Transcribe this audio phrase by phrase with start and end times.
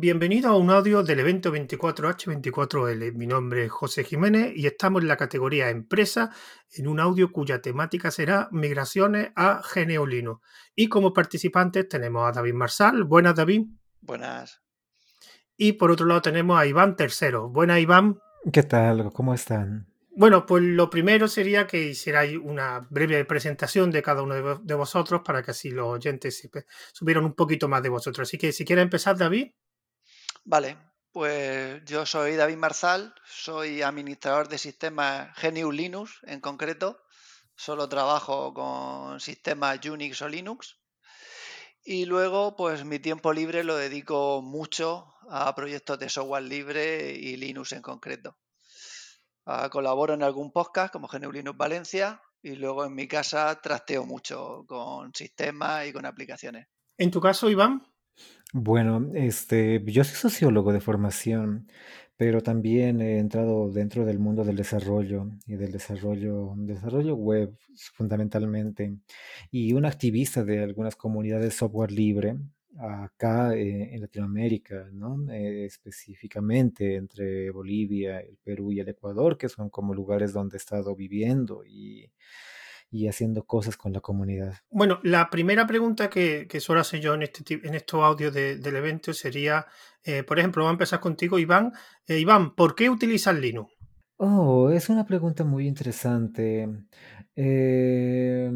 [0.00, 3.14] Bienvenido a un audio del evento 24H24L.
[3.14, 6.30] Mi nombre es José Jiménez y estamos en la categoría Empresa
[6.76, 10.40] en un audio cuya temática será Migraciones a Geneolino.
[10.76, 13.02] Y como participantes tenemos a David Marsal.
[13.02, 13.62] Buenas, David.
[14.00, 14.62] Buenas.
[15.56, 17.48] Y por otro lado tenemos a Iván Tercero.
[17.48, 18.20] Buenas, Iván.
[18.52, 19.10] ¿Qué tal?
[19.12, 19.88] ¿Cómo están?
[20.10, 25.22] Bueno, pues lo primero sería que hicierais una breve presentación de cada uno de vosotros
[25.24, 26.48] para que así los oyentes
[26.92, 28.28] supieran un poquito más de vosotros.
[28.28, 29.48] Así que si quieres empezar, David.
[30.50, 30.78] Vale,
[31.12, 37.04] pues yo soy David Marzal, soy administrador de sistemas GNU Linux en concreto.
[37.54, 40.78] Solo trabajo con sistemas Unix o Linux.
[41.84, 47.36] Y luego, pues mi tiempo libre lo dedico mucho a proyectos de software libre y
[47.36, 48.38] Linux en concreto.
[49.44, 54.06] Ah, colaboro en algún podcast como GNU Linux Valencia y luego en mi casa trasteo
[54.06, 56.68] mucho con sistemas y con aplicaciones.
[56.96, 57.87] En tu caso, Iván.
[58.54, 61.68] Bueno, este, yo soy sociólogo de formación,
[62.16, 67.54] pero también he entrado dentro del mundo del desarrollo y del desarrollo, desarrollo web
[67.94, 68.96] fundamentalmente,
[69.50, 72.36] y un activista de algunas comunidades de software libre
[72.78, 75.30] acá eh, en Latinoamérica, ¿no?
[75.30, 80.58] Eh, específicamente entre Bolivia, el Perú y el Ecuador, que son como lugares donde he
[80.58, 82.10] estado viviendo y,
[82.90, 84.54] y haciendo cosas con la comunidad.
[84.70, 88.76] Bueno, la primera pregunta que, que suelo hacer yo en, este, en estos audios del
[88.76, 89.66] evento sería,
[90.02, 91.72] eh, por ejemplo, vamos a empezar contigo, Iván.
[92.06, 93.72] Iván, ¿por qué utilizas Linux?
[94.16, 96.68] Oh, es una pregunta muy interesante.
[97.36, 98.50] Eh,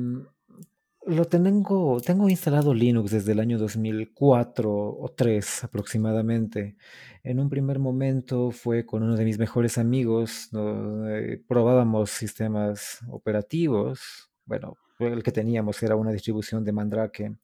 [1.06, 6.76] lo tengo, tengo instalado Linux desde el año 2004 o 3 aproximadamente.
[7.24, 14.30] En un primer momento fue con uno de mis mejores amigos, eh, probábamos sistemas operativos.
[14.44, 17.36] Bueno, el que teníamos era una distribución de Mandrake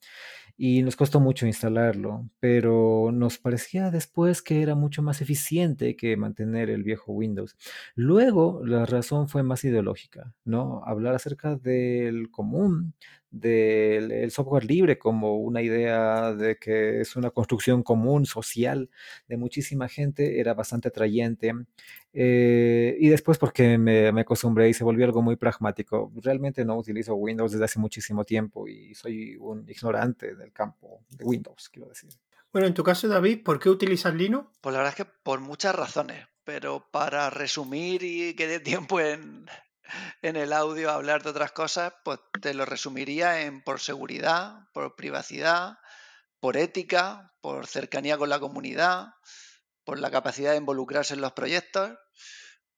[0.61, 6.17] y nos costó mucho instalarlo, pero nos parecía después que era mucho más eficiente que
[6.17, 7.57] mantener el viejo Windows.
[7.95, 10.83] Luego, la razón fue más ideológica, ¿no?
[10.85, 12.95] Hablar acerca del común,
[13.31, 18.91] del software libre como una idea de que es una construcción común, social,
[19.27, 21.53] de muchísima gente, era bastante atrayente.
[22.13, 26.13] Eh, y después porque me, me, acostumbré y se volvió algo muy pragmático.
[26.17, 31.25] Realmente no utilizo Windows desde hace muchísimo tiempo y soy un ignorante del campo de
[31.25, 32.11] Windows, quiero decir.
[32.53, 34.49] Bueno, en tu caso, David, ¿por qué utilizas Linux?
[34.61, 39.01] Pues la verdad es que por muchas razones, pero para resumir y que dé tiempo
[39.01, 39.47] en,
[40.23, 44.97] en el audio hablar de otras cosas, pues te lo resumiría en por seguridad, por
[44.97, 45.79] privacidad,
[46.41, 49.09] por ética, por cercanía con la comunidad,
[49.85, 51.93] por la capacidad de involucrarse en los proyectos,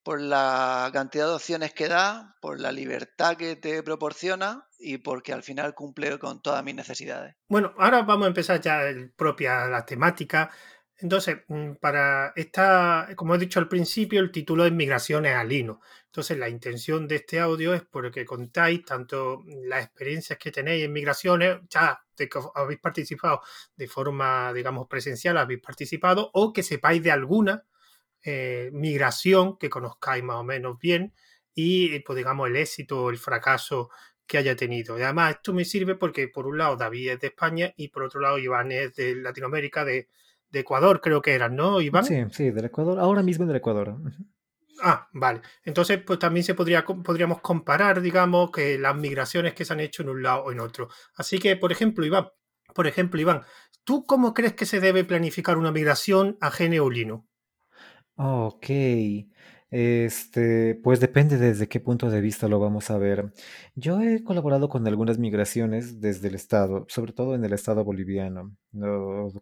[0.02, 5.32] por la cantidad de opciones que da, por la libertad que te proporciona y porque
[5.32, 7.36] al final cumple con todas mis necesidades.
[7.48, 10.50] Bueno, ahora vamos a empezar ya el, propia la temática.
[10.96, 15.84] Entonces, mm, para esta, como he dicho al principio, el título es Migraciones a Linux.
[16.10, 20.92] Entonces, la intención de este audio es porque contáis tanto las experiencias que tenéis en
[20.92, 23.42] migraciones, ya de que habéis participado
[23.76, 27.64] de forma, digamos, presencial, habéis participado, o que sepáis de alguna
[28.24, 31.14] eh, migración que conozcáis más o menos bien
[31.54, 33.90] y, pues, digamos, el éxito o el fracaso
[34.26, 34.98] que haya tenido.
[34.98, 38.02] Y además, esto me sirve porque, por un lado, David es de España y, por
[38.02, 40.08] otro lado, Iván es de Latinoamérica, de
[40.50, 42.04] de Ecuador, creo que eran, ¿no, Iván?
[42.04, 43.96] Sí, sí, del Ecuador, ahora mismo del Ecuador.
[44.82, 45.42] Ah, vale.
[45.64, 50.02] Entonces, pues también se podría, podríamos comparar, digamos, que las migraciones que se han hecho
[50.02, 50.88] en un lado o en otro.
[51.14, 52.28] Así que, por ejemplo, Iván,
[52.74, 53.42] por ejemplo, Iván,
[53.84, 57.26] ¿tú cómo crees que se debe planificar una migración a GNU Linux?
[58.16, 58.66] Ok.
[59.70, 63.32] Este, pues depende desde qué punto de vista lo vamos a ver.
[63.76, 68.56] Yo he colaborado con algunas migraciones desde el estado, sobre todo en el estado boliviano,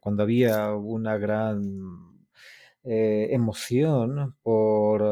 [0.01, 2.08] cuando había una gran
[2.89, 5.03] eh, emoción por,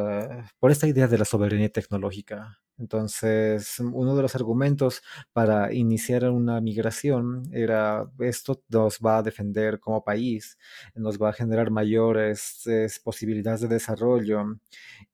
[0.59, 2.59] por esta idea de la soberanía tecnológica.
[2.79, 9.81] Entonces, uno de los argumentos para iniciar una migración era esto nos va a defender
[9.81, 10.59] como país,
[10.95, 12.65] nos va a generar mayores
[13.03, 14.59] posibilidades de desarrollo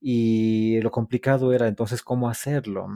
[0.00, 2.88] y lo complicado era entonces cómo hacerlo.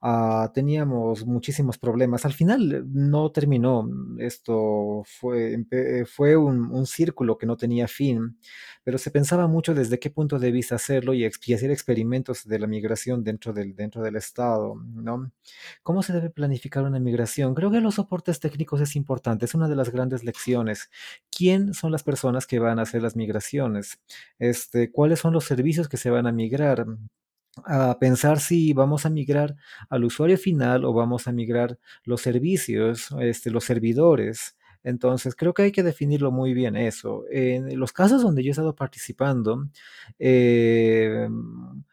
[0.00, 2.24] Ah, teníamos muchísimos problemas.
[2.24, 3.88] Al final no terminó.
[4.18, 5.64] Esto fue,
[6.06, 8.38] fue un, un, círculo que no tenía fin,
[8.84, 12.58] pero se pensaba mucho desde qué punto de vista hacerlo y, y hacer experimentos de
[12.58, 15.32] la migración dentro del, dentro del Estado, ¿no?
[15.82, 17.54] ¿Cómo se debe planificar una migración?
[17.54, 20.90] Creo que los soportes técnicos es importante, es una de las grandes lecciones.
[21.30, 24.00] ¿Quién son las personas que van a hacer las migraciones?
[24.38, 26.86] Este, ¿Cuáles son los servicios que se van a migrar?
[27.64, 29.56] A pensar si vamos a migrar
[29.88, 34.56] al usuario final o vamos a migrar los servicios, este, los servidores.
[34.82, 37.24] Entonces, creo que hay que definirlo muy bien eso.
[37.30, 39.68] En los casos donde yo he estado participando,
[40.18, 41.28] eh,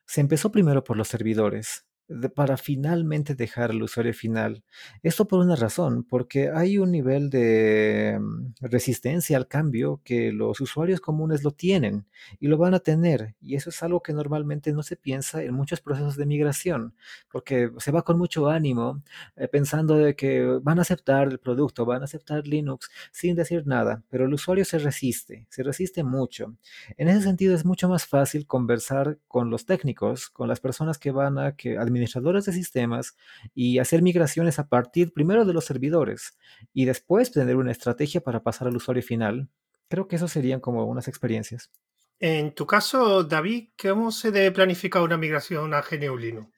[0.06, 1.86] se empezó primero por los servidores
[2.36, 4.64] para finalmente dejar al usuario final.
[5.04, 10.60] Esto por una razón, porque hay un nivel de mm, resistencia al cambio que los
[10.62, 12.06] usuarios comunes lo tienen
[12.40, 13.36] y lo van a tener.
[13.42, 16.94] Y eso es algo que normalmente no se piensa en muchos procesos de migración,
[17.32, 19.02] porque se va con mucho ánimo
[19.36, 23.66] eh, pensando de que van a aceptar el producto, van a aceptar Linux sin decir
[23.66, 26.56] nada, pero el usuario se resiste, se resiste mucho.
[26.98, 31.12] En ese sentido es mucho más fácil conversar con los técnicos, con las personas que
[31.12, 33.16] van a que administradores de sistemas
[33.56, 36.38] y hacer migraciones a partir primero de los servidores
[36.74, 39.50] y después tener una estrategia para pasar al usuario final.
[39.88, 41.72] Creo que eso serían como unas experiencias.
[42.20, 46.52] En tu caso, David, ¿cómo se debe planificar una migración a GNU Linux?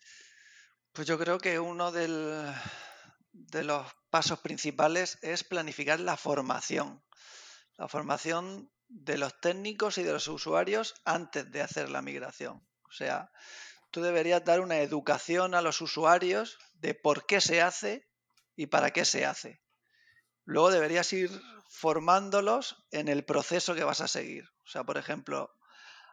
[0.94, 2.08] Pues yo creo que uno de
[3.64, 7.04] los pasos principales es planificar la formación.
[7.78, 12.66] La formación de los técnicos y de los usuarios antes de hacer la migración.
[12.84, 13.31] O sea,
[13.95, 18.06] tú deberías dar una educación a los usuarios de por qué se hace
[18.57, 19.62] y para qué se hace.
[20.44, 21.31] Luego deberías ir
[21.69, 24.50] formándolos en el proceso que vas a seguir.
[24.65, 25.50] O sea, por ejemplo,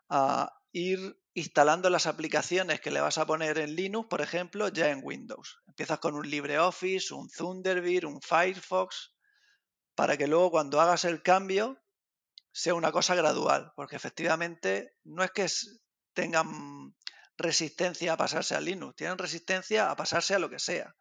[0.08, 4.90] a ir instalando las aplicaciones que le vas a poner en Linux, por ejemplo, ya
[4.90, 5.58] en Windows.
[5.66, 9.12] Empiezas con un LibreOffice, un Thunderbird, un Firefox,
[9.96, 11.82] para que luego cuando hagas el cambio
[12.52, 15.48] sea una cosa gradual, porque efectivamente no es que
[16.12, 16.94] tengan
[17.36, 20.94] resistencia a pasarse a Linux, tienen resistencia a pasarse a lo que sea,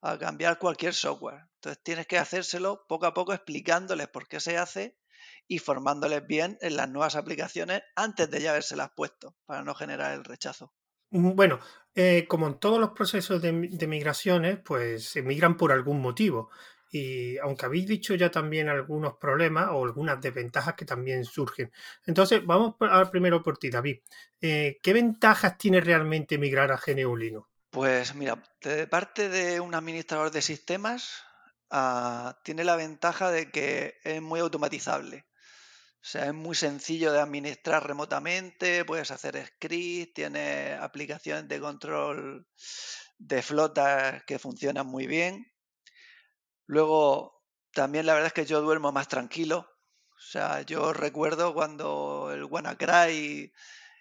[0.00, 1.44] a cambiar cualquier software.
[1.56, 4.98] Entonces tienes que hacérselo poco a poco explicándoles por qué se hace
[5.46, 10.12] y formándoles bien en las nuevas aplicaciones antes de ya habérselas puesto, para no generar
[10.12, 10.72] el rechazo.
[11.10, 11.60] Mm, bueno,
[11.94, 16.50] eh, como en todos los procesos de, de, migraciones, pues se migran por algún motivo.
[16.90, 21.70] Y aunque habéis dicho ya también algunos problemas o algunas desventajas que también surgen.
[22.06, 23.98] Entonces, vamos a primero por ti, David.
[24.40, 27.46] Eh, ¿Qué ventajas tiene realmente migrar a GNU?
[27.70, 31.22] Pues mira, de parte de un administrador de sistemas,
[31.70, 35.26] uh, tiene la ventaja de que es muy automatizable.
[36.02, 42.46] O sea, es muy sencillo de administrar remotamente, puedes hacer scripts, tiene aplicaciones de control
[43.18, 45.49] de flotas que funcionan muy bien.
[46.70, 49.68] Luego, también la verdad es que yo duermo más tranquilo.
[50.16, 53.52] O sea, yo recuerdo cuando el WannaCry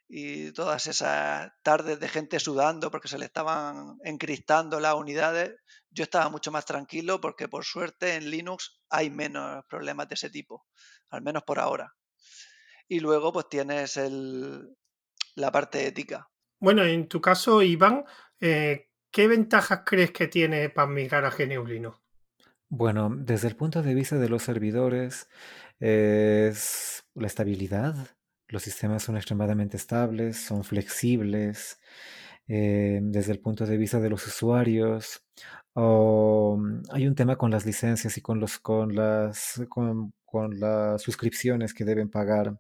[0.08, 5.56] y, todas esas tardes de gente sudando porque se le estaban encristando las unidades,
[5.90, 10.30] yo estaba mucho más tranquilo porque por suerte en Linux hay menos problemas de ese
[10.30, 10.68] tipo,
[11.10, 11.96] al menos por ahora.
[12.88, 14.78] Y luego pues tienes el,
[15.34, 16.30] la parte ética.
[16.60, 18.06] Bueno, en tu caso, Iván,
[18.40, 22.00] eh, ¿qué ventajas crees que tiene para migrar a GNU Linux?
[22.72, 25.28] Bueno, desde el punto de vista de los servidores,
[25.80, 27.96] es la estabilidad.
[28.48, 31.80] Los sistemas son extremadamente estables, son flexibles.
[32.48, 35.24] Eh, desde el punto de vista de los usuarios,
[35.74, 36.60] oh,
[36.92, 41.74] hay un tema con las licencias y con los con las con, con las suscripciones
[41.74, 42.60] que deben pagar.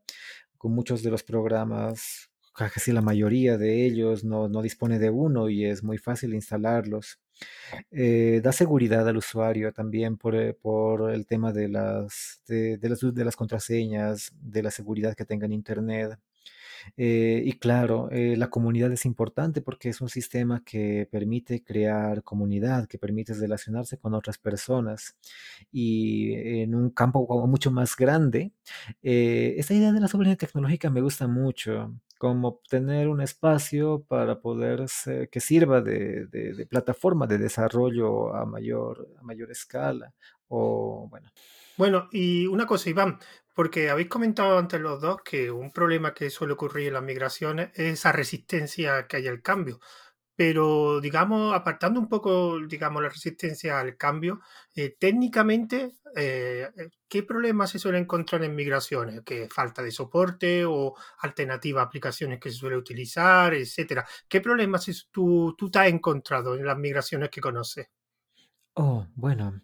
[0.57, 5.49] Con muchos de los programas, casi la mayoría de ellos no, no dispone de uno
[5.49, 7.19] y es muy fácil instalarlos.
[7.91, 12.79] Eh, da seguridad al usuario también por, eh, por el tema de las, de,
[13.25, 16.19] las, contraseñas, de la seguridad que tenga en Internet.
[16.97, 22.87] Eh, y claro, la comunidad es importante porque es un sistema que permite crear comunidad,
[22.87, 25.17] que permite relacionarse con otras personas.
[25.71, 28.53] Y en un campo mucho más grande,
[29.03, 34.41] eh, esta idea de la soberanía tecnológica me gusta mucho como tener un espacio para
[34.41, 34.85] poder
[35.31, 40.13] que sirva de, plataforma de desarrollo a mayor, a mayor escala.
[40.49, 41.31] O bueno.
[41.77, 43.19] Bueno, y una cosa, Iván,
[43.55, 47.69] porque habéis comentado antes los dos que un problema que suele ocurrir en las migraciones
[47.73, 49.79] es esa resistencia que hay al cambio.
[50.39, 54.39] Pero, digamos, apartando un poco, digamos, la resistencia al cambio,
[54.73, 56.69] eh, técnicamente, eh,
[57.09, 59.19] ¿qué problemas se suelen encontrar en migraciones?
[59.25, 64.07] ¿Que falta de soporte o alternativa a aplicaciones que se suele utilizar, etcétera?
[64.29, 67.89] ¿Qué problemas tú, tú te has encontrado en las migraciones que conoces?
[68.75, 69.59] Oh, bueno,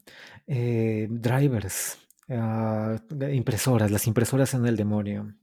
[0.45, 2.97] eh, drivers, Ah,
[3.31, 5.35] impresoras, las impresoras son el demonio.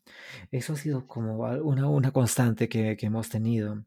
[0.51, 3.85] Eso ha sido como una, una constante que, que hemos tenido.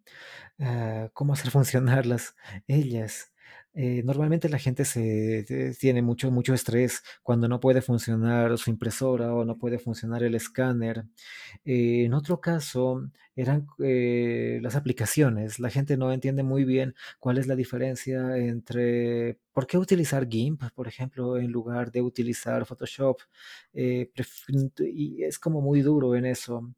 [0.59, 2.35] Ah, cómo hacer funcionarlas
[2.67, 3.33] ellas.
[3.75, 5.45] eh, normalmente la gente se,
[5.79, 10.35] tiene mucho, mucho estrés cuando no puede funcionar su impresora o no puede funcionar el
[10.35, 11.05] escáner.
[11.65, 15.59] Eh, en otro caso, eran eh, las aplicaciones.
[15.59, 20.63] La gente no entiende muy bien cuál es la diferencia entre por qué utilizar GIMP,
[20.73, 23.17] por ejemplo, en lugar de utilizar Photoshop.
[23.73, 26.73] y es como muy duro en eso.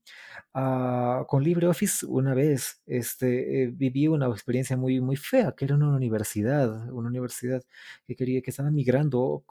[0.54, 5.96] Ah, con LibreOffice una vez este, viví una experiencia muy, muy fea, que era una
[5.96, 7.64] universidad una universidad
[8.06, 9.44] que quería que estaba migrando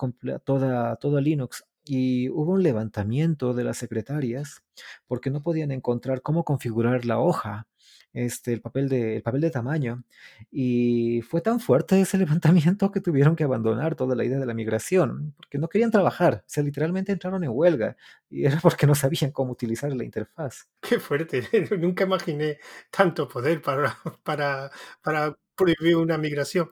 [0.44, 4.62] toda, todo a Linux y hubo un levantamiento de las secretarias
[5.06, 7.66] porque no podían encontrar cómo configurar la hoja,
[8.12, 10.04] este, el, papel de, el papel de tamaño.
[10.50, 14.54] Y fue tan fuerte ese levantamiento que tuvieron que abandonar toda la idea de la
[14.54, 17.96] migración, porque no querían trabajar, o sea, literalmente entraron en huelga
[18.28, 20.68] y era porque no sabían cómo utilizar la interfaz.
[20.80, 21.42] Qué fuerte,
[21.78, 22.58] nunca imaginé
[22.90, 24.70] tanto poder para, para,
[25.02, 26.70] para prohibir una migración.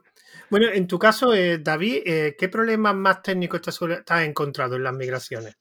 [0.49, 3.71] Bueno, en tu caso, eh, David, eh, ¿qué problemas más técnicos te
[4.13, 5.55] has encontrado en las migraciones?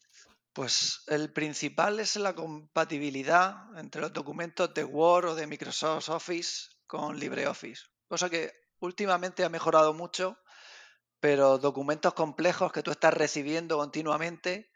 [0.53, 6.69] Pues el principal es la compatibilidad entre los documentos de Word o de Microsoft Office
[6.87, 7.83] con LibreOffice.
[8.07, 10.39] Cosa que últimamente ha mejorado mucho,
[11.19, 14.71] pero documentos complejos que tú estás recibiendo continuamente,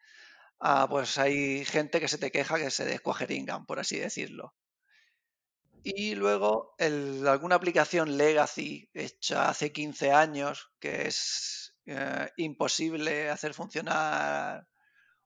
[0.58, 4.54] ah, pues hay gente que se te queja que se descuajeringan, por así decirlo.
[5.82, 14.66] Y luego alguna aplicación legacy hecha hace 15 años que es eh, imposible hacer funcionar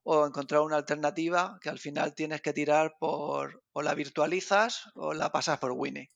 [0.03, 5.13] o encontrar una alternativa que al final tienes que tirar por o la virtualizas o
[5.13, 6.11] la pasas por Winnie.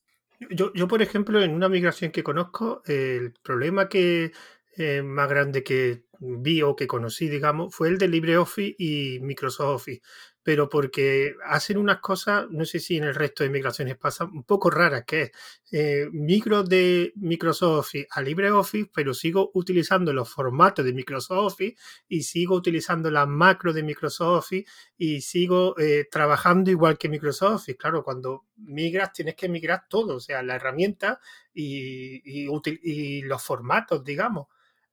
[0.52, 4.32] Yo, yo, por ejemplo, en una migración que conozco, el problema que
[4.78, 9.76] eh, más grande que vi o que conocí, digamos, fue el de LibreOffice y Microsoft
[9.76, 10.02] Office
[10.48, 14.46] pero porque hacen unas cosas, no sé si en el resto de migraciones pasa, un
[14.46, 15.32] poco raras, que es
[15.74, 21.76] eh, micro de Microsoft Office a LibreOffice, pero sigo utilizando los formatos de Microsoft Office
[22.08, 24.66] y sigo utilizando las macros de Microsoft Office
[24.98, 27.76] y sigo eh, trabajando igual que Microsoft Office.
[27.76, 31.20] Claro, cuando migras tienes que migrar todo, o sea, la herramienta
[31.54, 34.48] y, y los formatos, digamos.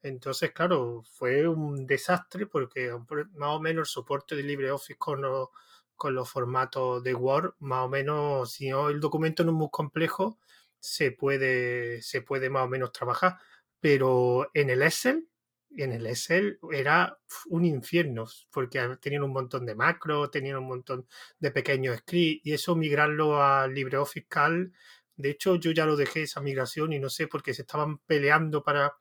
[0.04, 2.92] Entonces, claro, fue un desastre porque
[3.36, 5.48] más o menos el soporte de LibreOffice con los,
[5.96, 9.70] con los formatos de Word, más o menos, si no el documento no es muy
[9.70, 10.38] complejo,
[10.78, 13.38] se puede, se puede más o menos trabajar.
[13.80, 15.26] Pero en el Excel,
[15.74, 17.18] en el Excel era
[17.48, 21.08] un infierno, porque tenían un montón de macros, tenían un montón
[21.38, 24.70] de pequeños scripts, y eso migrarlo a LibreOffice Cal,
[25.16, 27.98] de hecho yo ya lo dejé esa migración y no sé por qué se estaban
[28.00, 28.94] peleando para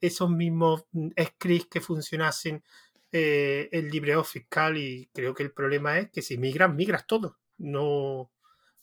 [0.00, 2.62] esos mismos mm, scripts que funcionasen
[3.10, 7.38] eh, el LibreOffice fiscal y creo que el problema es que si migras, migras todo.
[7.56, 8.30] No,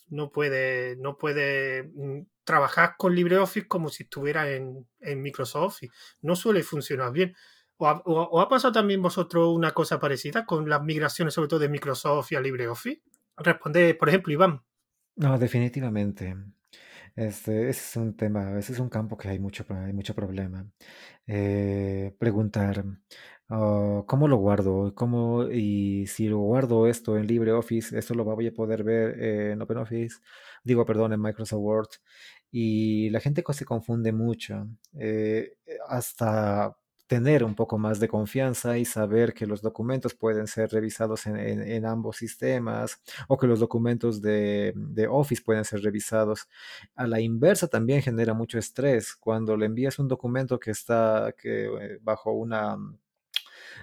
[0.10, 5.94] no puede, no puede mm, trabajar con LibreOffice como si estuviera en, Microsoft Office.
[6.22, 7.36] No suele funcionar bien.
[7.78, 12.32] ¿O ha, pasado también vosotros una cosa parecida con las migraciones, sobre todo de Microsoft
[12.32, 13.02] y a LibreOffice?
[13.38, 14.64] Responde, por ejemplo, Iván.
[15.18, 16.36] No, definitivamente.
[17.16, 20.68] Este, ese es un tema, ese es un campo que hay mucho, hay mucho problema.
[21.28, 22.84] Eh, preguntar,
[23.50, 24.94] ah, ¿cómo lo guardo?
[24.96, 29.62] ¿Cómo, y si lo guardo esto en LibreOffice, esto lo voy a poder ver en
[29.62, 30.18] OpenOffice,
[30.64, 31.88] digo, perdón, en Microsoft Word.
[32.52, 34.68] Y la gente se confunde mucho.
[35.00, 35.58] Eh,
[35.88, 36.76] hasta
[37.08, 41.86] tener un poco más de confianza y saber que los documentos pueden ser revisados en,
[41.86, 44.74] ambos sistemas o que los documentos de,
[45.10, 46.48] Office pueden ser revisados.
[46.96, 51.66] A la inversa también genera mucho estrés cuando le envías un documento que está que,
[51.66, 52.78] eh, bajo una...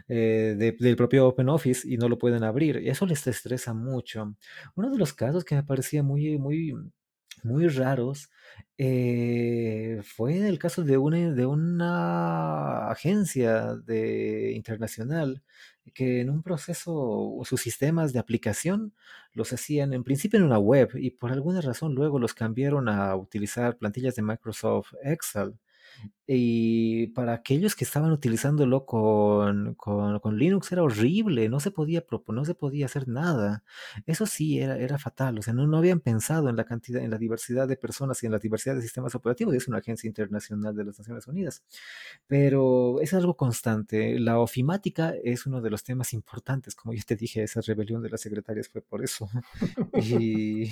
[0.09, 2.79] Eh, del propio OpenOffice y no lo pueden abrir.
[2.79, 4.35] Eso les estresa mucho.
[4.75, 6.75] Uno de los casos que me parecía muy, muy,
[7.43, 8.31] muy raros
[8.79, 15.43] eh, fue el caso de una, de una agencia de, internacional
[15.95, 18.95] que en un proceso, sus sistemas de aplicación
[19.33, 23.15] los hacían en principio en una web y por alguna razón luego los cambiaron a
[23.17, 25.55] utilizar plantillas de Microsoft Excel.
[26.35, 32.39] Y para aquellos que estaban utilizándolo con, con, Linux era horrible, no se podía proponer,
[32.41, 33.65] no se podía hacer nada.
[34.07, 37.11] Eso sí era, era fatal, o sea, no, no habían pensado en la cantidad, en
[37.11, 40.77] la diversidad de personas y en la diversidad de sistemas operativos, es una agencia internacional
[40.77, 41.65] de las Naciones Unidas.
[42.29, 44.19] Pero es algo constante.
[44.21, 48.11] La ofimática es uno de los temas importantes, como ya te dije, esa rebelión de
[48.11, 49.29] las secretarias fue por eso.
[50.03, 50.65] y,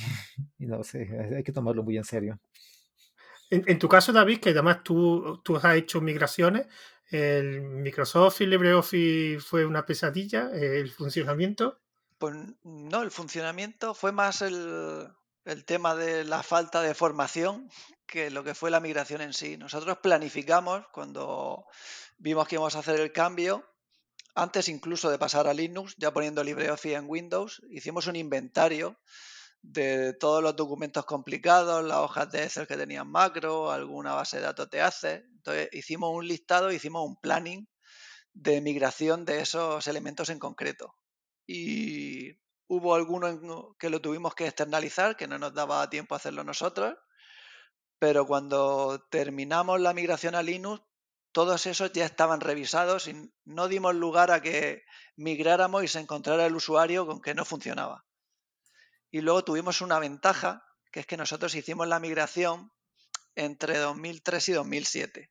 [0.59, 2.41] y no sé, hay que tomarlo muy en serio.
[3.50, 6.66] En, tu caso, David, que además tú, tú has hecho migraciones,
[7.07, 11.80] el Microsoft y LibreOffice fue una pesadilla, el funcionamiento.
[12.19, 15.09] Pues no, el funcionamiento fue más el,
[15.45, 17.69] el tema de la falta de formación
[18.07, 19.57] que lo que fue la migración en sí.
[19.57, 21.64] Nosotros planificamos cuando
[22.19, 23.64] vimos que íbamos a hacer el cambio,
[24.35, 28.97] antes incluso de pasar a Linux, ya poniendo LibreOffice en Windows, hicimos un inventario
[29.62, 34.45] de todos los documentos complicados, las hojas de Excel que tenían macro, alguna base de
[34.45, 35.25] datos te hace.
[35.37, 37.69] Entonces hicimos un listado, hicimos un planning
[38.33, 40.95] de migración de esos elementos en concreto.
[41.47, 42.33] Y
[42.69, 43.38] hubo algunos
[43.79, 46.97] que lo tuvimos que externalizar, que no nos daba tiempo a hacerlo nosotros,
[47.99, 50.83] pero cuando terminamos la migración a Linux,
[51.33, 54.85] todos esos ya estaban revisados y no dimos lugar a que
[55.17, 58.05] migráramos y se encontrara el usuario con que no funcionaba.
[59.11, 62.73] Y luego tuvimos una ventaja, que es que nosotros hicimos la migración
[63.35, 65.31] entre 2003 y 2007.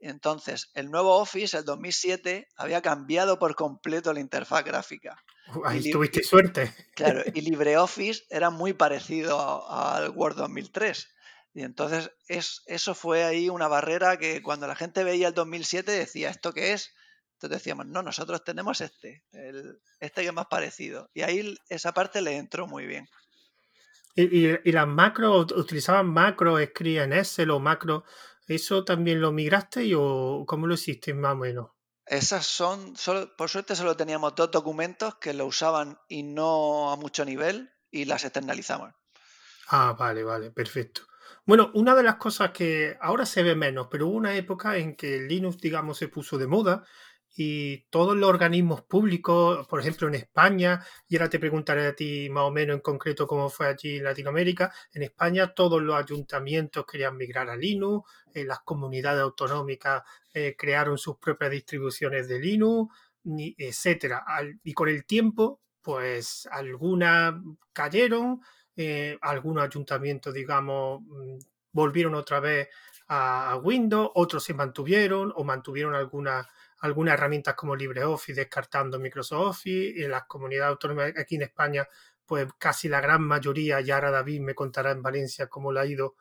[0.00, 5.22] Entonces, el nuevo Office, el 2007, había cambiado por completo la interfaz gráfica.
[5.64, 6.74] ahí tuviste suerte.
[6.94, 11.06] Claro, y LibreOffice era muy parecido al Word 2003.
[11.52, 15.90] Y entonces es, eso fue ahí una barrera que cuando la gente veía el 2007
[15.92, 16.94] decía, ¿esto qué es?
[17.40, 21.08] Entonces decíamos, no, nosotros tenemos este, el, este que es más parecido.
[21.14, 23.08] Y ahí esa parte le entró muy bien.
[24.14, 28.04] ¿Y, y, las macros, utilizaban macro, escribían Excel o macro?
[28.46, 31.70] ¿Eso también lo migraste o cómo lo hiciste más o menos?
[32.04, 36.96] Esas son, solo, por suerte solo teníamos dos documentos que lo usaban y no a
[36.96, 38.92] mucho nivel y las externalizamos.
[39.68, 41.02] Ah, vale, vale, perfecto.
[41.46, 44.94] Bueno, una de las cosas que ahora se ve menos, pero hubo una época en
[44.94, 46.84] que Linux, digamos, se puso de moda
[47.36, 52.28] y todos los organismos públicos, por ejemplo en España, y ahora te preguntaré a ti
[52.30, 56.84] más o menos en concreto cómo fue allí en Latinoamérica, en España todos los ayuntamientos
[56.86, 60.02] querían migrar a Linux, eh, las comunidades autonómicas
[60.34, 62.94] eh, crearon sus propias distribuciones de Linux,
[63.58, 64.24] etcétera.
[64.64, 67.34] y con el tiempo, pues algunas
[67.72, 68.40] cayeron,
[68.76, 71.38] eh, algunos ayuntamientos, digamos, mm,
[71.72, 72.68] volvieron otra vez
[73.08, 76.46] a Windows, otros se mantuvieron o mantuvieron algunas
[76.80, 81.86] algunas herramientas como LibreOffice, descartando Microsoft Office, y en las comunidades autónomas aquí en España,
[82.26, 85.86] pues casi la gran mayoría, ya ahora David me contará en Valencia cómo le ha
[85.86, 86.14] ido,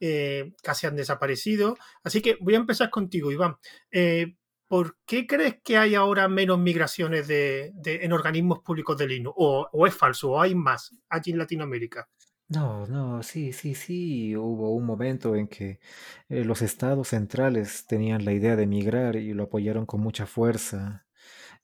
[0.00, 1.76] eh, casi han desaparecido.
[2.02, 3.56] Así que voy a empezar contigo, Iván.
[3.90, 4.36] Eh,
[4.68, 9.34] ¿Por qué crees que hay ahora menos migraciones de, en organismos públicos de Linux?
[9.38, 10.32] ¿O, ¿O, es falso?
[10.32, 12.08] ¿O hay más allí en Latinoamérica?
[12.48, 15.80] No, no, sí, sí, sí, hubo un momento en que
[16.28, 21.06] eh, los estados centrales tenían la idea de emigrar y lo apoyaron con mucha fuerza,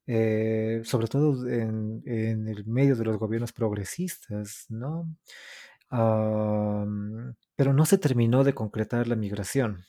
[0.07, 5.09] eh, sobre todo en, en el medio de los gobiernos progresistas, ¿no?
[7.57, 9.85] pero no se terminó de concretar la migración.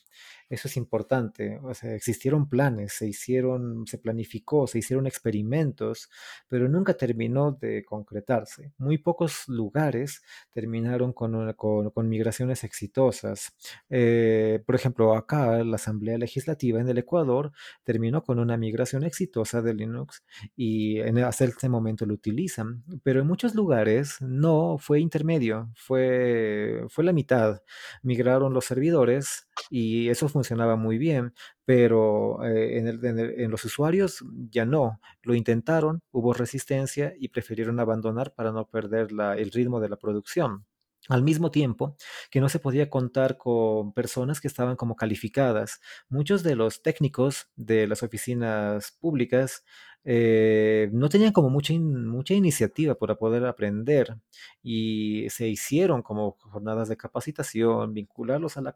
[0.49, 1.59] Eso es importante.
[1.63, 6.09] O sea, existieron planes, se hicieron, se planificó, se hicieron experimentos,
[6.47, 8.71] pero nunca terminó de concretarse.
[8.77, 13.53] Muy pocos lugares terminaron con, con, migraciones exitosas.
[13.89, 17.51] Eh, por ejemplo, acá la Asamblea Legislativa en el Ecuador
[17.83, 20.23] terminó con una migración exitosa de Linux
[20.55, 26.85] y en, hasta este momento lo utilizan, pero en muchos lugares no, fue intermedio, fue,
[26.89, 27.61] fue la mitad.
[28.01, 31.33] Migraron los servidores y eso funcionaba muy bien,
[31.65, 34.99] pero eh, en, los usuarios ya no.
[35.21, 40.65] Lo intentaron, hubo resistencia y prefirieron abandonar para no perder el ritmo de la producción.
[41.09, 41.97] Al mismo tiempo
[42.31, 45.81] que no se podía contar con personas que estaban como calificadas.
[46.09, 49.63] Muchos de los técnicos de las oficinas públicas
[50.05, 54.17] eh, no tenían como mucha, mucha iniciativa para poder aprender
[54.61, 58.75] y se hicieron como jornadas de capacitación, vincularlos a la,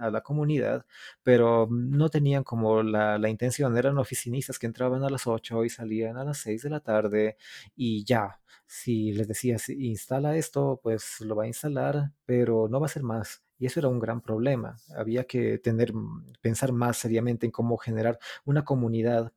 [0.00, 0.86] a la comunidad,
[1.22, 5.70] pero no tenían como la, la, intención, eran oficinistas que entraban a las 8 y
[5.70, 7.36] salían a las 6 de la tarde
[7.76, 8.40] y ya.
[8.66, 13.02] Si les decías instala esto, pues lo va a instalar, pero no va a ser
[13.02, 13.47] más.
[13.58, 14.76] Y eso era un gran problema.
[14.96, 15.92] Había que tener,
[16.40, 19.32] pensar más seriamente en cómo generar una comunidad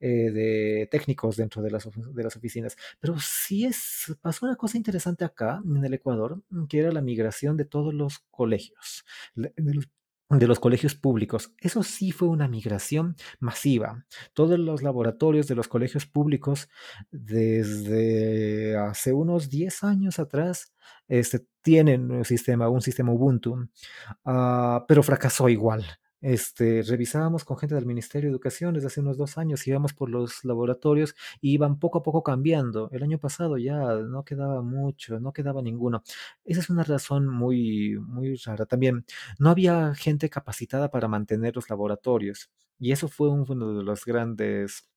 [0.00, 2.76] eh, de técnicos dentro de las, de las oficinas.
[3.00, 7.56] Pero sí es, pasó una cosa interesante acá en el Ecuador, que era la migración
[7.56, 11.52] de todos los colegios, de los colegios públicos.
[11.58, 14.04] Eso sí fue una migración masiva.
[14.32, 16.68] Todos los laboratorios de los colegios públicos
[17.10, 20.72] desde hace unos 10 años atrás
[21.08, 25.84] este, tienen un sistema, un sistema Ubuntu, uh, pero fracasó igual.
[26.20, 30.08] Este, revisábamos con gente del Ministerio de Educación desde hace unos dos años, íbamos por
[30.08, 32.88] los laboratorios y iban poco a poco cambiando.
[32.92, 36.02] El año pasado ya no quedaba mucho, no quedaba ninguno.
[36.44, 38.64] Esa es una razón muy, muy rara.
[38.66, 39.04] También
[39.38, 44.88] no había gente capacitada para mantener los laboratorios y eso fue uno de los grandes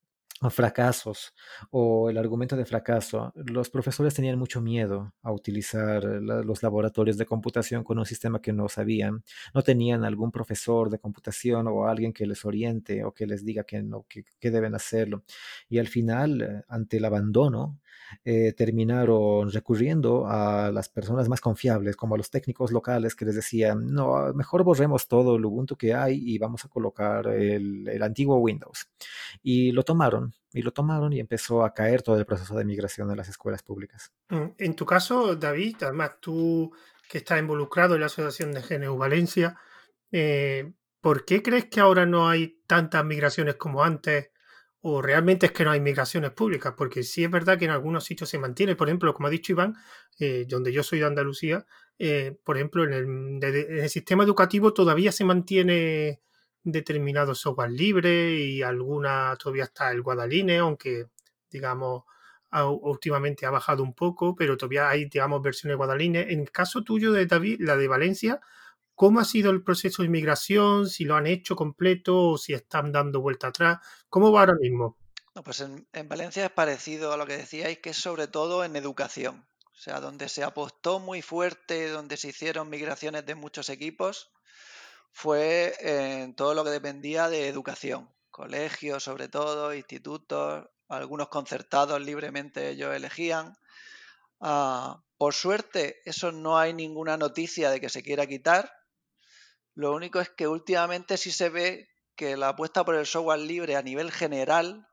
[0.49, 1.33] fracasos
[1.71, 7.25] o el argumento de fracaso, los profesores tenían mucho miedo a utilizar los laboratorios de
[7.25, 9.23] computación con un sistema que no sabían.
[9.53, 13.63] No tenían algún profesor de computación o alguien que les oriente o que les diga
[13.63, 15.23] que no, que, que deben hacerlo.
[15.69, 17.79] Y al final, eh, ante el abandono,
[18.23, 23.35] eh, terminaron recurriendo a las personas más confiables, como a los técnicos locales que les
[23.35, 28.37] decían, no, mejor borremos todo el Ubuntu que hay y vamos a colocar el, antiguo
[28.37, 28.89] Windows.
[29.41, 33.09] Y lo tomaron, y lo tomaron y empezó a caer todo el proceso de migración
[33.09, 34.11] de las escuelas públicas.
[34.29, 36.71] Mm, En tu caso, David, además tú
[37.09, 39.57] que estás involucrado en la Asociación de GNU Valencia,
[40.11, 44.29] eh, ¿por qué crees que ahora no hay tantas migraciones como antes?
[44.89, 46.73] ¿O realmente es que no hay migraciones públicas?
[46.77, 49.51] Porque sí es verdad que en algunos sitios se mantiene, por ejemplo, como ha dicho
[49.53, 49.75] Iván,
[50.19, 51.65] eh, donde yo soy de Andalucía,
[51.99, 56.21] eh, por ejemplo, en el, de- de- sistema educativo todavía se mantiene
[56.63, 61.07] determinado software libre y alguna todavía está el Guadaline, aunque
[61.49, 62.03] digamos
[62.81, 66.31] últimamente ha bajado un poco, pero todavía hay, digamos, versiones Guadaline.
[66.31, 68.39] En el caso tuyo de David, la de Valencia,
[68.95, 70.87] ¿cómo ha sido el proceso de inmigración?
[70.89, 73.79] Si lo han hecho completo o si están dando vuelta atrás.
[74.09, 74.97] ¿Cómo va ahora mismo?
[75.35, 78.63] No, pues en, en Valencia es parecido a lo que decíais, que es sobre todo
[78.63, 79.47] en educación.
[79.77, 84.31] O sea, donde se apostó muy fuerte, donde se hicieron migraciones de muchos equipos,
[85.11, 88.11] fue en todo lo que dependía de educación.
[88.31, 93.57] Colegios, sobre todo, institutos, algunos concertados libremente ellos elegían.
[94.39, 98.71] Ah, por suerte, eso no hay ninguna noticia de que se quiera quitar.
[99.75, 103.77] Lo único es que últimamente sí se ve que la apuesta por el software libre
[103.77, 104.89] a nivel general,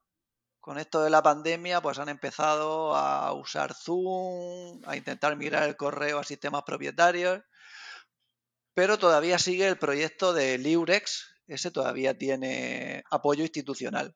[0.60, 5.76] con esto de la pandemia, pues han empezado a usar Zoom, a intentar migrar el
[5.76, 7.42] correo a sistemas propietarios,
[8.74, 14.14] pero todavía sigue el proyecto de Liurex, ese todavía tiene apoyo institucional.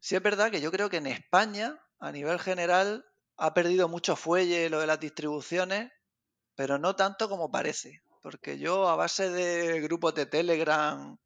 [0.00, 3.04] Sí es verdad que yo creo que en España, a nivel general,
[3.36, 5.90] ha perdido mucho fuelle lo de las distribuciones,
[6.54, 8.02] pero no tanto como parece.
[8.22, 11.18] Porque yo, a base de grupos de Telegram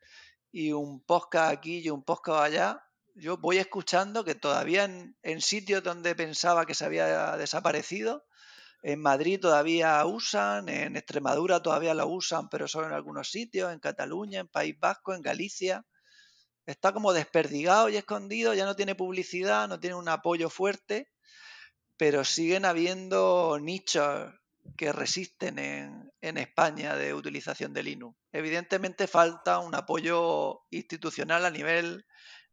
[0.52, 2.84] y un podcast aquí y un podcast allá,
[3.14, 8.24] yo voy escuchando que todavía en, en sitios donde pensaba que se había desaparecido,
[8.82, 13.78] en Madrid todavía usan, en Extremadura todavía lo usan, pero solo en algunos sitios, en
[13.78, 15.86] Cataluña, en País Vasco, en Galicia.
[16.66, 21.08] Está como desperdigado y escondido, ya no tiene publicidad, no tiene un apoyo fuerte,
[21.96, 24.32] pero siguen habiendo nichos
[24.76, 28.16] que resisten en, en España de utilización de Linux.
[28.32, 32.04] Evidentemente falta un apoyo institucional a nivel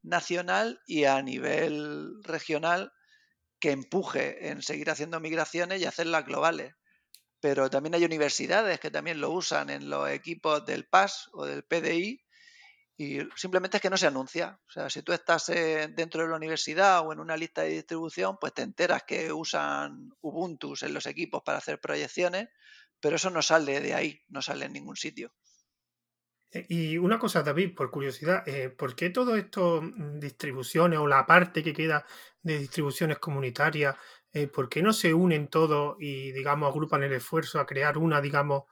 [0.02, 2.92] nacional y a nivel regional
[3.60, 6.74] que empuje en seguir haciendo migraciones y hacerlas globales.
[7.42, 11.64] Pero también hay universidades que también lo usan en los equipos del PAS o del
[11.64, 12.22] PDI
[13.02, 14.60] y simplemente es que no se anuncia.
[14.68, 17.70] O sea, si tú estás eh, dentro de la universidad o en una lista de
[17.70, 22.50] distribución, pues te enteras que usan Ubuntu en los equipos para hacer proyecciones,
[23.00, 25.34] pero eso no sale de ahí, no sale en ningún sitio.
[26.52, 31.08] Eh, Y una cosa, David, por curiosidad, eh, ¿por qué todo esto mm, distribuciones o
[31.08, 32.06] la parte que queda
[32.42, 33.96] de distribuciones comunitarias,
[34.54, 38.66] por qué no se unen todos y, digamos, agrupan el esfuerzo a crear una, digamos,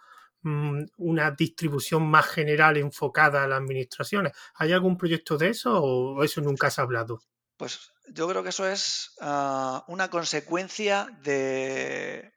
[0.98, 4.34] una distribución más general enfocada a las administraciones?
[4.56, 7.22] ¿Hay algún proyecto de eso o eso nunca se ha hablado?
[7.58, 12.32] Pues yo creo que eso es ah, una consecuencia de,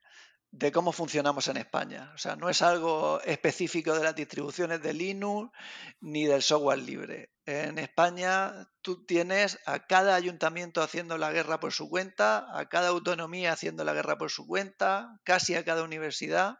[0.52, 2.10] de cómo funcionamos en España.
[2.14, 5.52] O sea, no es algo específico de las distribuciones de Linux
[6.00, 7.30] ni del software libre.
[7.46, 12.88] En España tú tienes a cada ayuntamiento haciendo la guerra por su cuenta, a cada
[12.88, 16.58] autonomía haciendo la guerra por su cuenta, casi a cada universidad.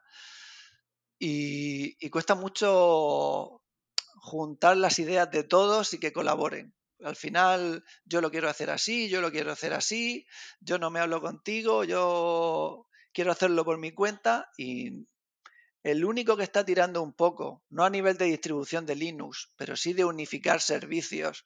[1.23, 3.63] Y, cuesta mucho
[4.17, 6.75] juntar las ideas de todos y que colaboren.
[7.05, 10.27] Al final yo lo quiero hacer así, yo lo quiero hacer así,
[10.61, 15.07] yo no me hablo contigo, yo quiero hacerlo por mi cuenta y
[15.83, 19.77] el único que está tirando un poco, no a nivel de distribución de Linux, pero
[19.77, 21.45] sí de unificar servicios,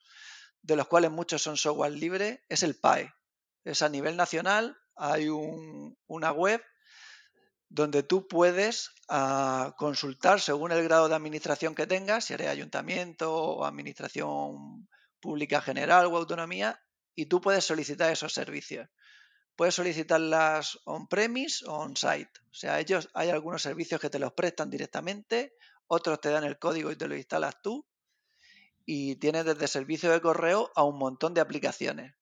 [0.61, 3.13] de los cuales muchos son software libre, es el PAE.
[3.65, 6.61] Es a nivel nacional, hay un, una web
[7.69, 13.33] donde tú puedes uh, consultar según el grado de administración que tengas, si eres ayuntamiento
[13.33, 14.87] o administración
[15.19, 16.81] pública general o autonomía,
[17.15, 18.87] y tú puedes solicitar esos servicios.
[19.55, 22.31] Puedes solicitarlas on-premise o on-site.
[22.51, 25.55] O sea, ellos hay algunos servicios que te los prestan directamente,
[25.87, 27.85] otros te dan el código y te lo instalas tú,
[28.85, 32.13] y tienes desde servicio de correo a un montón de aplicaciones.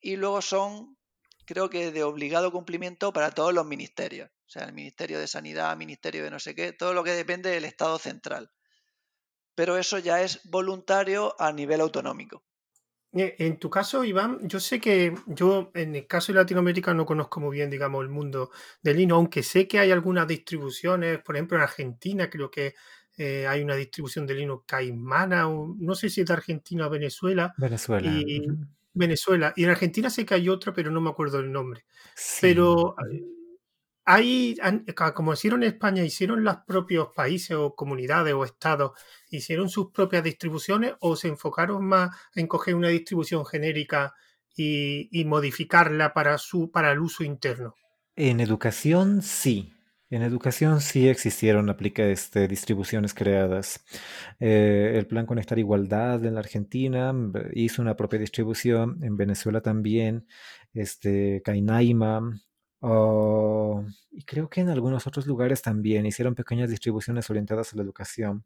[0.00, 0.96] Y luego son,
[1.44, 4.30] creo que de obligado cumplimiento para todos los ministerios.
[4.46, 7.50] O sea, el Ministerio de Sanidad, Ministerio de no sé qué, todo lo que depende
[7.50, 8.50] del Estado central.
[9.54, 12.44] Pero eso ya es voluntario a nivel autonómico.
[13.12, 17.04] Eh, En tu caso, Iván, yo sé que yo en el caso de Latinoamérica no
[17.04, 18.50] conozco muy bien, digamos, el mundo
[18.82, 22.74] del Linux, aunque sé que hay algunas distribuciones, por ejemplo, en Argentina creo que
[23.18, 26.90] eh, hay una distribución de Linux caimana, o no sé si es de Argentina o
[26.90, 28.10] Venezuela, Venezuela.
[28.10, 28.46] y.
[28.94, 31.84] Venezuela, y en Argentina sé que hay otra, pero no me acuerdo el nombre.
[32.14, 32.38] Sí.
[32.42, 33.22] Pero eh,
[34.04, 34.56] hay,
[35.14, 38.92] como hicieron en España, hicieron los propios países o comunidades o estados,
[39.30, 44.14] hicieron sus propias distribuciones o se enfocaron más en coger una distribución genérica
[44.54, 47.74] y, y modificarla para su, para el uso interno.
[48.16, 49.72] En educación sí.
[50.12, 53.82] En educación sí existieron aplica, este, distribuciones creadas.
[54.40, 59.62] Eh, el Plan Conectar Igualdad en la Argentina mm, hizo una propia distribución, en Venezuela
[59.62, 60.26] también,
[60.74, 62.38] este, Cainaima,
[62.80, 67.82] oh, y creo que en algunos otros lugares también hicieron pequeñas distribuciones orientadas a la
[67.82, 68.44] educación.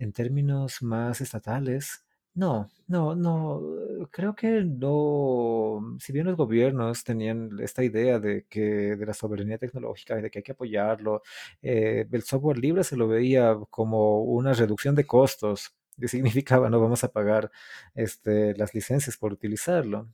[0.00, 3.62] En términos más estatales, no, no, no,
[4.10, 8.60] creo que no, si bien los gobiernos tenían esta idea de que
[8.96, 11.22] de la soberanía tecnológica y de que hay que apoyarlo,
[11.62, 16.08] eh, el software libre se lo veía como una reducción de costos, que
[16.42, 17.50] significaba no vamos a pagar
[17.94, 20.08] este, las licencias por utilizarlo.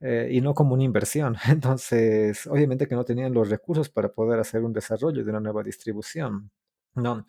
[0.00, 1.36] eh, y no como una inversión.
[1.48, 5.62] Entonces, obviamente que no tenían los recursos para poder hacer un desarrollo de una nueva
[5.62, 6.50] distribución.
[6.94, 7.24] No,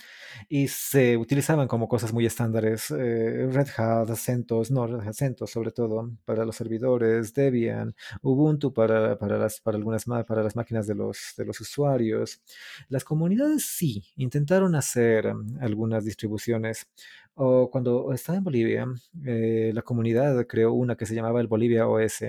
[0.49, 5.51] y se utilizaban como cosas muy estándares, eh, Red Hat, CentOS, no, Red Hat CentOS
[5.51, 10.85] sobre todo, para los servidores, Debian, Ubuntu para, para las, para algunas, para las máquinas
[10.85, 12.41] de los, de los usuarios.
[12.89, 16.87] Las comunidades sí, intentaron hacer mm, algunas distribuciones.
[17.35, 18.85] O cuando estaba en Bolivia,
[19.25, 22.21] eh, la comunidad creó una que se llamaba el Bolivia OS,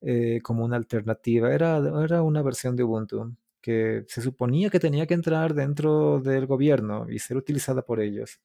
[0.00, 1.54] eh, como una alternativa.
[1.54, 6.46] Era, era una versión de Ubuntu que se suponía que tenía que entrar dentro del
[6.46, 8.40] gobierno y ser utilizada por ellos.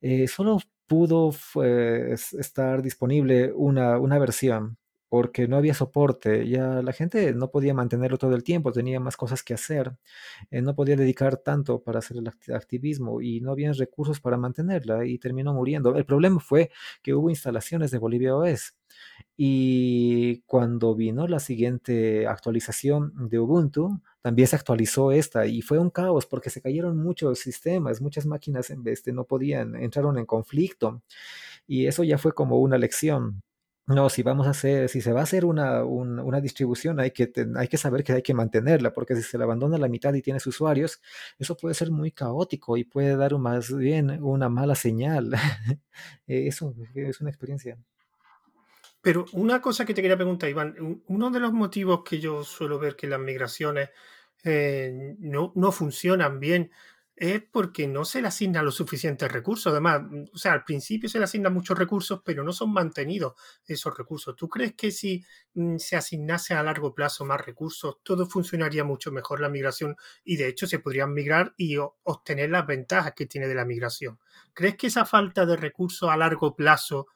[0.00, 4.78] Eh, solo pudo fue, es- estar disponible una, una versión
[5.12, 6.48] porque no había soporte.
[6.48, 9.92] Ya la gente no podía mantenerlo todo el tiempo, tenía más cosas que hacer.
[10.50, 14.36] eh, no podía dedicar tanto para hacer el acti- activismo y no había recursos para
[14.38, 15.94] mantenerla y terminó muriendo.
[15.96, 16.70] El problema fue
[17.02, 18.72] que hubo instalaciones de Bolivia OS
[19.36, 25.90] y cuando vino la siguiente actualización de Ubuntu, también se actualizó esta y fue un
[25.90, 30.26] caos porque se cayeron muchos sistemas, muchas máquinas en vez de no podían, entraron en
[30.26, 31.02] conflicto
[31.66, 33.42] y eso ya fue como una lección.
[33.86, 37.10] No, si vamos a hacer, si se va a hacer una, un- una distribución, hay
[37.10, 40.14] que, hay que saber que hay que mantenerla, porque si se la abandona la mitad
[40.14, 41.00] y tienes usuarios,
[41.38, 45.32] eso puede ser muy caótico y puede dar más bien una mala señal.
[46.28, 47.76] Eh, Eso es una experiencia.
[49.00, 52.44] Pero una cosa que te quería preguntar, Iván, un- uno de los motivos que yo
[52.44, 53.90] suelo ver que las migraciones
[54.44, 56.70] eh, no, no funcionan bien
[57.14, 59.70] es porque no se le asignan los suficientes recursos.
[59.70, 63.34] Además, mm, o sea, al principio se le asignan muchos recursos, pero no son mantenidos
[63.66, 64.34] esos recursos.
[64.34, 69.12] ¿Tú crees que si mm, se asignase a largo plazo más recursos, todo funcionaría mucho
[69.12, 73.46] mejor la migración y de hecho se podrían migrar y obtener las ventajas que tiene
[73.46, 74.18] de la migración?
[74.54, 77.06] ¿Crees que esa falta de recursos a largo plazo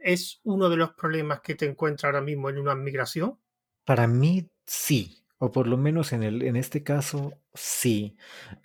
[0.00, 3.38] es uno de los problemas que te encuentras ahora mismo en una migración?
[3.84, 8.16] Para mí sí, o por lo menos en el, en este caso sí,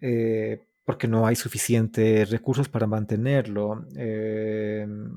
[0.02, 3.86] eh, porque no hay suficientes recursos para mantenerlo.
[3.96, 5.10] em,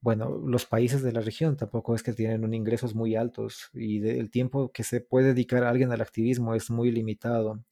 [0.00, 4.06] bueno, los países de la región tampoco es que tienen un ingresos muy altos y
[4.08, 7.64] el tiempo que se puede dedicar a alguien al activismo es muy limitado.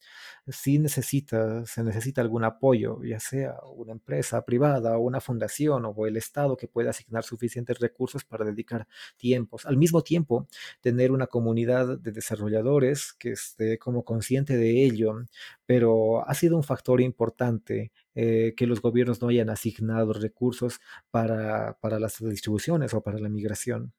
[0.48, 6.06] Sí necesita, se necesita algún apoyo, ya sea una empresa privada o una fundación o
[6.06, 9.66] el Estado que pueda asignar suficientes recursos para dedicar tiempos.
[9.66, 10.46] Al mismo tiempo,
[10.80, 15.24] tener una comunidad de desarrolladores que esté como consciente de ello,
[15.66, 20.80] pero ha sido un factor importante eh, que los gobiernos no hayan asignado recursos
[21.10, 23.92] para, para las distribuciones o para la migración.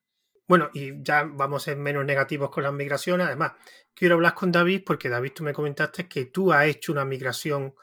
[0.48, 3.26] Bueno, y ya vamos a ser menos negativos con las migraciones.
[3.26, 3.52] Además,
[3.94, 7.74] quiero hablar con David porque David, tú me comentaste que tú has hecho una migración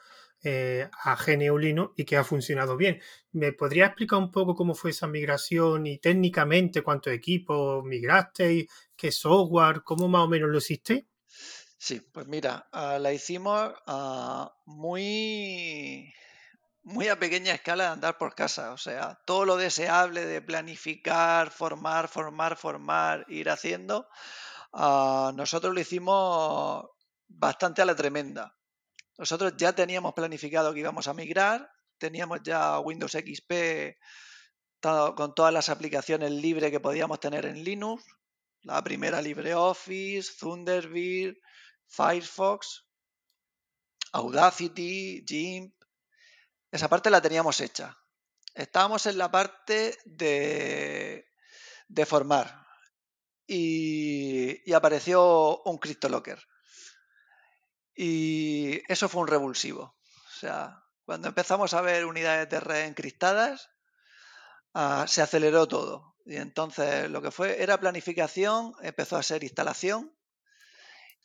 [0.44, 3.02] eh, a GNU y que ha funcionado bien.
[3.32, 9.12] ¿Me podrías explicar un poco cómo fue esa migración y técnicamente cuántos equipos migrasteis, qué
[9.12, 11.08] software, cómo más o menos lo hiciste?
[11.78, 16.14] Sí, pues mira, ah, la hicimos ah, muy,
[16.86, 18.72] muy a pequeña escala de andar por casa.
[18.72, 24.08] O sea, todo lo deseable de planificar, formar, formar, formar, ir haciendo,
[24.74, 26.86] ah, nosotros lo hicimos
[27.28, 28.56] bastante a la tremenda.
[29.18, 33.98] Nosotros ya teníamos planificado que íbamos a migrar, teníamos ya Windows XP
[35.16, 38.04] con todas las aplicaciones libres que podíamos tener en Linux.
[38.62, 41.36] La primera LibreOffice, Thunderbird,
[41.88, 42.86] Firefox,
[44.12, 45.74] Audacity, GIMP.
[46.76, 47.98] Esa parte la teníamos hecha.
[48.54, 51.26] Estábamos en la parte de,
[51.88, 52.68] de formar.
[53.48, 56.38] Y, apareció un CryptoLocker.
[57.96, 59.84] Y eso fue un revulsivo.
[59.84, 63.70] O sea, cuando empezamos a ver unidades de red encriptadas,
[64.74, 66.18] ah, se aceleró todo.
[66.26, 70.14] Y entonces lo que fue era planificación, empezó a ser instalación.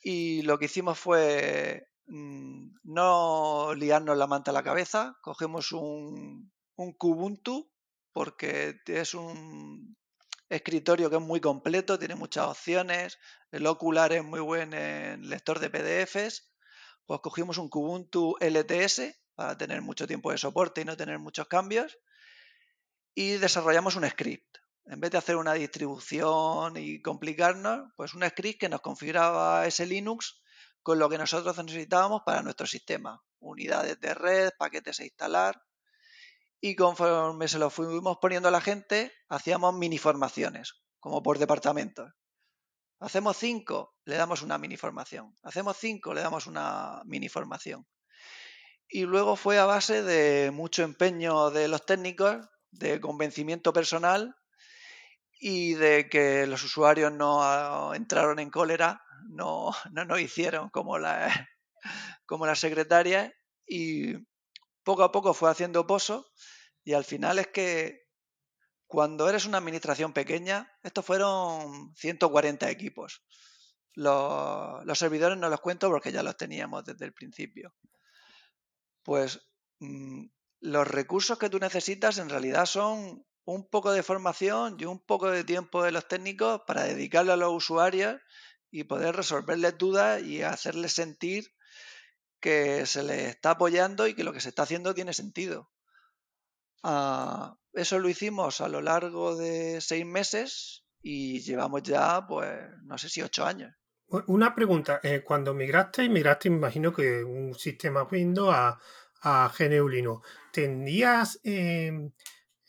[0.01, 5.17] Y lo que hicimos fue no liarnos la manta a la cabeza.
[5.21, 7.71] Cogemos un, un Kubuntu
[8.13, 9.95] porque es un
[10.49, 13.17] escritorio que es muy completo, tiene muchas opciones,
[13.51, 16.51] el ocular es muy buen en lector de PDFs
[17.11, 19.01] pues cogimos un Kubuntu LTS
[19.35, 21.97] para tener mucho tiempo de soporte y no tener muchos cambios
[23.13, 24.59] y desarrollamos un script.
[24.85, 29.85] En vez de hacer una distribución y complicarnos, pues un script que nos configuraba ese
[29.85, 30.41] Linux
[30.83, 33.21] con lo que nosotros necesitábamos para nuestro sistema.
[33.39, 35.61] Unidades de red, paquetes a instalar.
[36.59, 42.11] Y conforme se lo fuimos poniendo a la gente, hacíamos mini formaciones, como por departamentos.
[42.99, 45.35] Hacemos cinco, le damos una mini formación.
[45.41, 47.87] Hacemos cinco, le damos una mini formación.
[48.87, 54.35] Y luego fue a base de mucho empeño de los técnicos, de convencimiento personal
[55.39, 61.49] y de que los usuarios no entraron en cólera, no, no nos hicieron como la,
[62.25, 63.31] como las secretarias
[63.65, 64.15] y
[64.83, 66.27] poco a poco fue haciendo pozo
[66.83, 68.01] y al final es que
[68.87, 73.23] cuando eres una administración pequeña, estos fueron 140 equipos.
[73.93, 77.73] Los, servidores no los cuento porque ya los teníamos desde el principio.
[79.03, 79.39] Pues
[79.79, 80.25] mm,
[80.59, 85.29] los recursos que tú necesitas en realidad son un poco de formación y un poco
[85.31, 88.19] de tiempo de los técnicos para dedicarlo a los usuarios
[88.71, 91.53] y poder resolverles dudas y hacerles sentir
[92.39, 95.69] que se les está apoyando y que lo que se está haciendo tiene sentido.
[96.81, 102.49] Ah, eso lo hicimos a lo largo de seis meses y llevamos ya, pues,
[102.83, 103.73] no sé si ocho años.
[104.27, 108.77] Una pregunta, eh, cuando migraste, migraste, imagino que un sistema Windows a,
[109.21, 112.11] a GNU Linux, ¿tendrías em,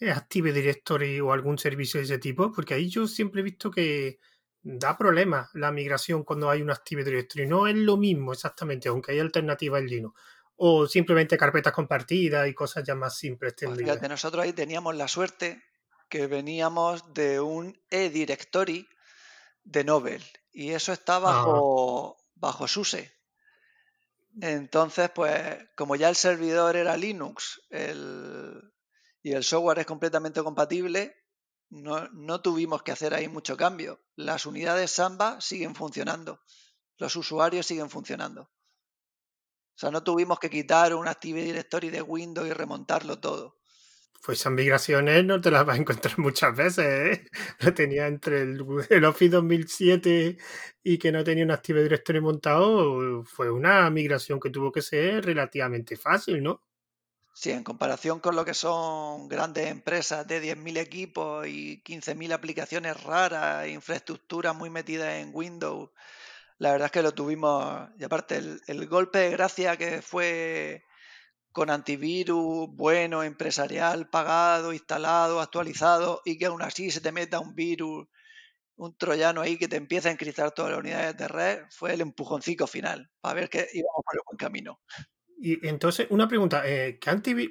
[0.00, 2.52] Active Directory o algún servicio de ese tipo?
[2.52, 4.20] Porque ahí yo siempre he visto que
[4.62, 7.46] da problemas la migración cuando hay un Active Directory.
[7.46, 10.20] No es lo mismo exactamente, aunque hay alternativas en Linux
[10.56, 13.54] o simplemente carpetas compartidas y cosas ya más simples.
[13.58, 15.62] Pues fíjate, nosotros ahí teníamos la suerte
[16.08, 18.86] que veníamos de un e-directory
[19.64, 20.22] de Nobel
[20.52, 21.20] y eso está ah.
[21.20, 23.12] bajo, bajo SUSE.
[24.40, 25.40] Entonces, pues
[25.74, 27.60] como ya el servidor era Linux
[29.22, 31.21] y el software es completamente compatible,
[31.72, 33.98] no, no, tuvimos que hacer ahí mucho cambio.
[34.14, 36.42] Las unidades Samba siguen funcionando,
[36.98, 38.42] los usuarios siguen funcionando.
[38.42, 43.56] O sea, no tuvimos que quitar un Active Directory de Windows y remontarlo todo.
[44.22, 47.26] Pues esas migraciones no te las vas a encontrar muchas veces, ¿eh?
[47.60, 50.36] Lo tenía entre el, el, Office 2007
[50.84, 55.24] y que no tenía un Active Directory montado, fue una migración que tuvo que ser
[55.24, 56.60] relativamente fácil, ¿no?
[57.34, 63.02] Sí, en comparación con lo que son grandes empresas de 10.000 equipos y 15.000 aplicaciones
[63.02, 65.90] raras, infraestructuras muy metidas en Windows
[66.62, 68.36] la verdad es que lo tuvimos, y aparte
[68.68, 70.84] el, golpe de gracia que fue
[71.52, 77.54] con antivirus bueno, empresarial, pagado, instalado, actualizado, y que aún así se te meta un
[77.56, 78.06] virus,
[78.76, 82.02] un troyano ahí que te empieza a encriptar todas las unidades de red, fue el
[82.02, 84.80] empujoncito final, para ver que íbamos por el buen camino.
[85.44, 87.00] Y entonces, una pregunta, eh,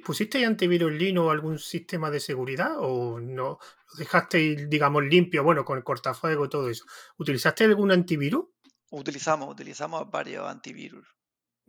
[0.02, 3.58] ¿pusiste antivirus Linux o algún sistema de seguridad o no?
[3.58, 6.86] ¿Lo dejaste, digamos, limpio, bueno, con el cortafuego y todo eso?
[7.18, 8.46] ¿Utilizaste algún antivirus?
[8.88, 11.06] Utilizamos, utilizamos varios antivirus.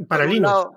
[0.07, 0.69] ¿Para Linux?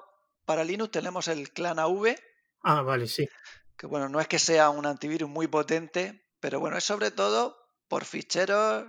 [0.44, 2.16] para Linux tenemos el Clan AV.
[2.62, 3.28] Ah, vale, sí.
[3.76, 7.56] Que bueno, no es que sea un antivirus muy potente, pero bueno, es sobre todo
[7.86, 8.86] por ficheros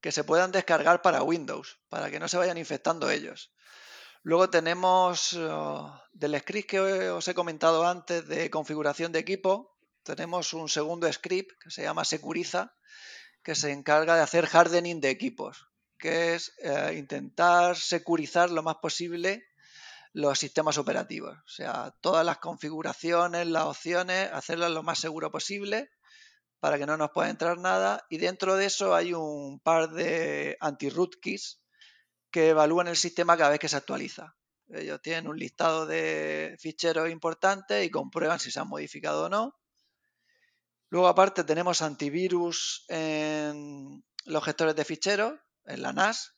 [0.00, 3.52] que se puedan descargar para Windows, para que no se vayan infectando ellos.
[4.22, 6.80] Luego tenemos oh, del script que
[7.10, 12.04] os he comentado antes de configuración de equipo, tenemos un segundo script que se llama
[12.04, 12.74] Securiza,
[13.42, 18.76] que se encarga de hacer hardening de equipos que es eh, intentar securizar lo más
[18.76, 19.44] posible
[20.12, 21.36] los sistemas operativos.
[21.36, 25.90] O sea, todas las configuraciones, las opciones, hacerlas lo más seguro posible
[26.58, 28.04] para que no nos pueda entrar nada.
[28.08, 31.60] Y dentro de eso hay un par de anti-rootkits
[32.30, 34.36] que evalúan el sistema cada vez que se actualiza.
[34.68, 39.58] Ellos tienen un listado de ficheros importantes y comprueban si se han modificado o no.
[40.90, 46.36] Luego aparte tenemos antivirus en los gestores de ficheros, en la NAS.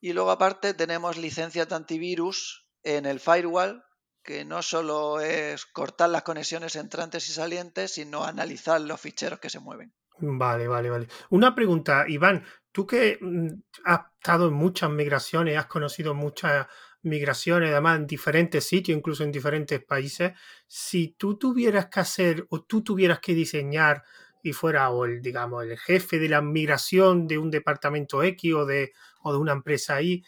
[0.00, 3.84] Y luego aparte tenemos licencias de antivirus en el firewall,
[4.22, 9.50] que no solo es cortar las conexiones entrantes y salientes, sino analizar los ficheros que
[9.50, 9.94] se mueven.
[10.18, 11.08] Vale, vale, vale.
[11.30, 13.48] Una pregunta, Iván, tú que mm,
[13.84, 16.66] has estado en muchas migraciones, has conocido muchas
[17.02, 20.32] migraciones, además en diferentes sitios, incluso en diferentes países,
[20.66, 24.02] si tú tuvieras que hacer o tú tuvieras que diseñar
[24.42, 28.64] y fuera o el, digamos, el jefe de la migración de un departamento X o
[28.66, 28.92] de,
[29.22, 30.22] o de una empresa Y,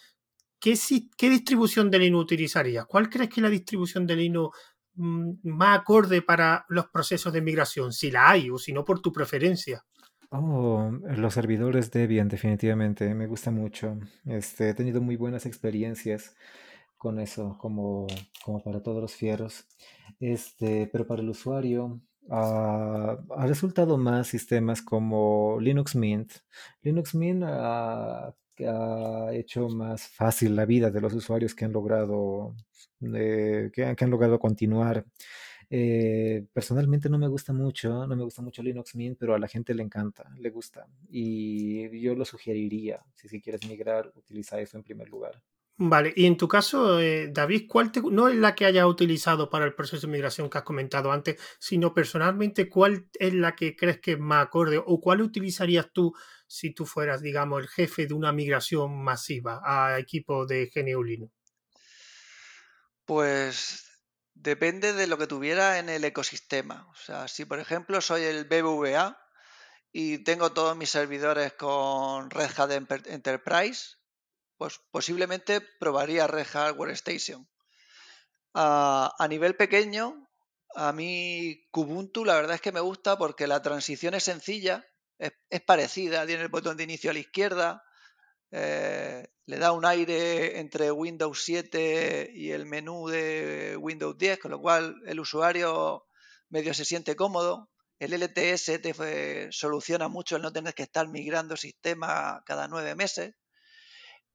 [0.61, 0.79] ¿qué,
[1.17, 2.87] ¿qué distribución de Linux utilizarías?
[2.87, 4.59] ¿Cuál crees que la distribución de Linux
[4.97, 7.93] más acorde para los procesos de migración?
[7.93, 9.85] Si la hay o si no por tu preferencia.
[10.31, 13.99] Oh, los servidores Debian, definitivamente, me gusta mucho.
[14.25, 16.35] Este, he tenido muy buenas experiencias
[16.97, 18.07] con eso, como,
[18.45, 19.67] como para todos los fierros.
[20.19, 26.33] Este, pero para el usuario, ah, ha resultado más sistemas como Linux Mint.
[26.83, 28.35] Linux Mint ha
[29.33, 32.55] hecho más fácil la vida de los usuarios que han logrado,
[33.01, 35.05] que, han- logrado continuar.
[35.71, 39.49] Eh, personalmente no me gusta mucho, no me gusta mucho Linux Mint, pero a la
[39.49, 40.87] gente le encanta, le gusta.
[41.11, 45.43] Y yo lo sugeriría, si, quieres migrar, utiliza eso en primer lugar.
[45.79, 49.51] Vale, y en tu caso, eh, David, ¿cuál te- no es la que hayas utilizado
[49.51, 53.77] para el proceso de migración que has comentado antes, sino personalmente, ¿cuál es la que
[53.77, 56.15] crees que es más acorde o cuál utilizarías tú
[56.47, 61.36] si tú fueras, digamos, el jefe de una migración masiva a equipos de GNU Linux?
[63.07, 63.87] Pues
[64.35, 66.87] depende de lo que tuviera en el ecosistema.
[66.91, 69.19] O sea, si por ejemplo soy el BBVA
[69.93, 72.71] y tengo todos mis servidores con Red Hat
[73.07, 73.97] Enterprise,
[74.59, 77.49] pues posiblemente probaría Red Hat Workstation.
[78.55, 80.29] A, a nivel pequeño,
[80.75, 84.85] a mí Kubuntu la verdad es que me gusta porque la transición es sencilla,
[85.19, 87.86] es parecida, tiene el botón de inicio a la izquierda,
[88.59, 94.51] eh, le da un aire entre Windows 7 y el menú de Windows 10, con
[94.53, 96.07] lo cual el usuario
[96.49, 97.69] medio se siente cómodo.
[97.99, 103.35] El LTS te soluciona mucho el no tener que estar migrando sistema cada nueve meses.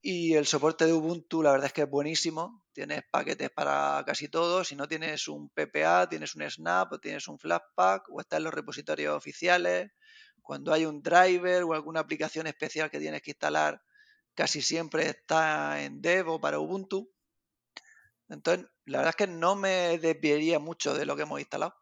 [0.04, 2.64] Y el soporte de Ubuntu, la verdad es que es buenísimo.
[2.72, 4.64] Tienes paquetes para casi todo.
[4.64, 8.44] Si no tienes un PPA, tienes un Snap, o tienes un Flatpak, o está en
[8.44, 9.92] los repositorios oficiales.
[10.44, 13.82] Cuando hay un driver o alguna aplicación especial que tienes que instalar,
[14.36, 17.12] casi siempre está en Dev o para Ubuntu.
[18.30, 21.76] Entonces, la verdad es que no me desviaría mucho de lo que hemos instalado.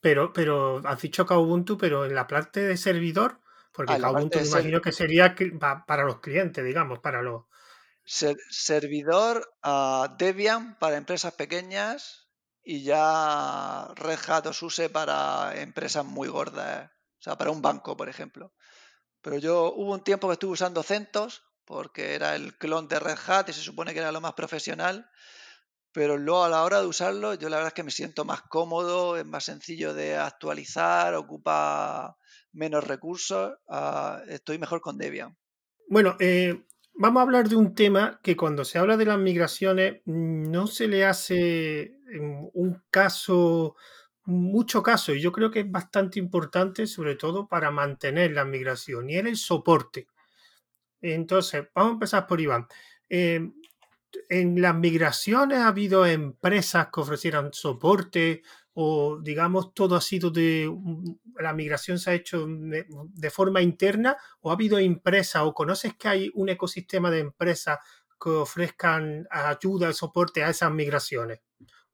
[0.00, 3.40] Pero, pero has dicho que Ubuntu, pero en la parte de servidor,
[3.72, 5.34] porque Ah, Ubuntu imagino que sería
[5.86, 7.44] para los clientes, digamos, para los...
[8.04, 12.28] ser- servidor a Debian para empresas pequeñas
[12.62, 17.96] y ya Red Hat os use para empresas muy gordas, o sea, para un banco,
[17.96, 18.52] por ejemplo.
[19.22, 23.18] Pero yo hubo un tiempo que estuve usando CentOS porque era el clon de Red
[23.26, 25.06] Hat y se supone que era lo más profesional,
[25.92, 28.40] pero luego a la hora de usarlo, yo la verdad es que me siento más
[28.40, 32.16] cómodo, es más sencillo de actualizar, ocupa
[32.52, 35.36] menos recursos, ah, estoy mejor con Debian.
[35.90, 36.64] Bueno, eh,
[36.94, 40.88] vamos a hablar de un tema que cuando se habla de las migraciones no se
[40.88, 41.92] le hace
[42.54, 43.76] un caso,
[44.24, 49.10] mucho caso, y yo creo que es bastante importante, sobre todo para mantener la migración,
[49.10, 50.08] y es el soporte.
[51.00, 52.66] Entonces, vamos a empezar por Iván.
[53.08, 53.50] Eh,
[54.28, 58.42] en las migraciones ha habido empresas que ofrecieran soporte
[58.74, 60.72] o digamos todo ha sido de
[61.40, 66.08] la migración se ha hecho de, forma interna o ha habido empresas o conoces que
[66.08, 67.78] hay un ecosistema de empresas
[68.20, 71.40] que ofrezcan ayuda, soporte a esas migraciones.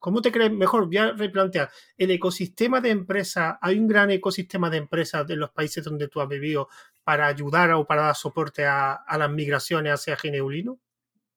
[0.05, 0.53] ¿Cómo te crees?
[0.53, 1.71] Mejor, voy a replantear.
[1.97, 6.21] El ecosistema de empresas, hay un gran ecosistema de empresas en los países donde tú
[6.21, 6.69] has vivido
[7.05, 10.79] para ayudar o para dar soporte a, las migraciones hacia Gineulino.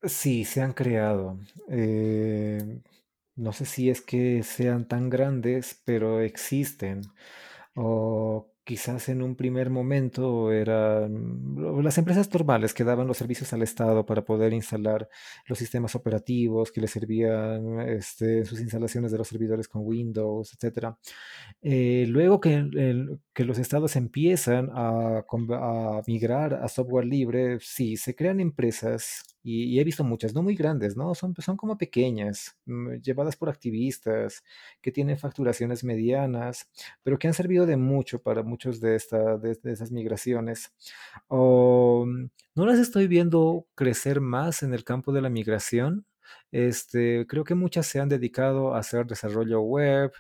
[0.04, 1.40] Sí, se han creado.
[1.70, 2.82] eh,
[3.38, 7.04] no sé si es que sean tan grandes, pero existen.
[7.74, 13.62] O quizás en un primer momento eran las empresas normales que daban los servicios al
[13.62, 15.08] Estado para poder instalar
[15.46, 20.98] los sistemas operativos que les servían este, sus instalaciones de los servidores con Windows, etcétera.
[21.62, 22.70] Eh, luego que,
[23.36, 29.84] los estados empiezan a, a migrar a software libre, sí, se crean empresas y, he
[29.86, 31.16] visto muchas, no muy grandes, ¿no?
[31.16, 34.44] Son, son como pequeñas, mm, llevadas por activistas
[34.82, 36.70] que tienen facturaciones medianas,
[37.02, 40.74] pero que han servido de mucho para muchos de, esta, de, esas migraciones.
[41.30, 42.26] Mm,
[42.56, 46.06] no las estoy viendo crecer más en el campo de la migración.
[46.52, 50.12] Este, creo que muchas se han dedicado a hacer desarrollo web,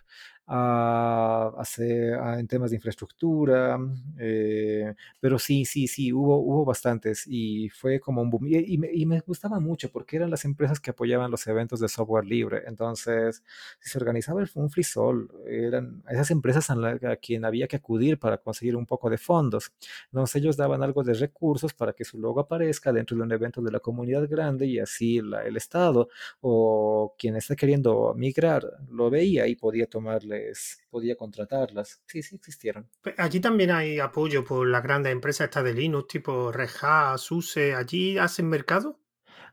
[0.49, 3.77] a hacer en temas de infraestructura,
[4.17, 8.47] eh, pero sí, sí, sí, hubo, hubo bastantes y fue como un boom.
[8.47, 11.89] Y, me, y, me, gustaba mucho porque eran las empresas que apoyaban los eventos de
[11.89, 12.63] software libre.
[12.65, 13.43] Entonces,
[13.81, 18.17] si se organizaba un frisol, eran esas empresas a, la, a quien había que acudir
[18.17, 19.73] para conseguir un poco de fondos.
[20.05, 23.61] Entonces, ellos daban algo de recursos para que su logo aparezca dentro de un evento
[23.61, 26.07] de la comunidad grande y así el Estado
[26.41, 32.01] o quien está queriendo migrar lo veía y podía tomarles, podía contratarlas.
[32.05, 32.89] Sí, sí existieron.
[33.17, 37.73] Allí también hay apoyo por las grandes empresas estas de Linux, tipo Red Hat, SUSE.
[37.73, 38.99] ¿Allí hacen mercado?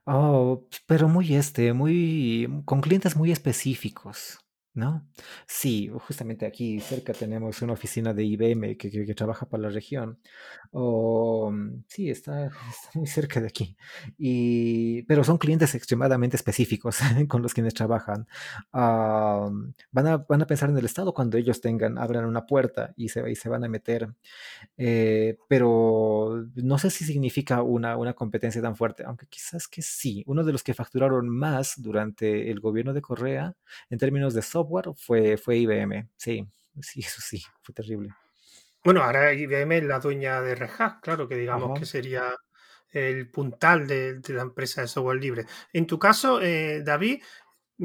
[0.07, 4.44] Oh, pero muy este, muy, con clientes muy específicos.
[4.75, 5.07] ¿No?
[5.47, 10.19] Sí, justamente aquí cerca tenemos una oficina de IBM que, trabaja para la región.
[10.73, 12.51] O, mm, sí, está,
[12.95, 13.77] muy cerca de aquí.
[14.19, 16.99] Y, pero son clientes extremadamente específicos
[17.29, 18.27] con los quienes trabajan.
[18.73, 22.93] Uh, van, a, van a pensar en el Estado cuando ellos tengan, abran una puerta
[22.97, 24.13] y se, y se van a meter.
[24.77, 30.25] Eh, pero no sé si significa una, una competencia tan fuerte, aunque quizás que sí.
[30.27, 33.55] Uno de los que facturaron más durante el gobierno de Correa
[33.89, 34.64] en términos de software
[34.97, 36.09] fue, fue IBM.
[36.17, 36.47] Sí,
[36.81, 38.11] sí, eso sí, fue terrible.
[38.83, 41.81] Bueno, ahora IBM es la dueña de Red Hat, claro, que digamos Ajá.
[41.81, 42.35] que sería
[42.91, 45.47] el puntal de, de, la empresa de software libre.
[45.73, 47.23] En tu caso, eh, David,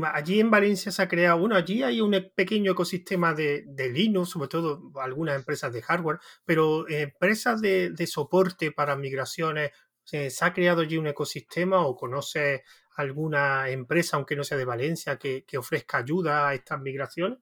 [0.03, 4.29] allí en Valencia se ha creado, bueno, allí hay un pequeño ecosistema de, de Linux,
[4.29, 9.71] sobre todo algunas empresas de hardware, pero eh, empresas de, de, soporte para migraciones,
[10.11, 12.61] eh, ¿se ha creado allí un ecosistema o conoces
[13.01, 17.39] alguna empresa, aunque no sea de Valencia, que, ofrezca ayuda a estas migraciones?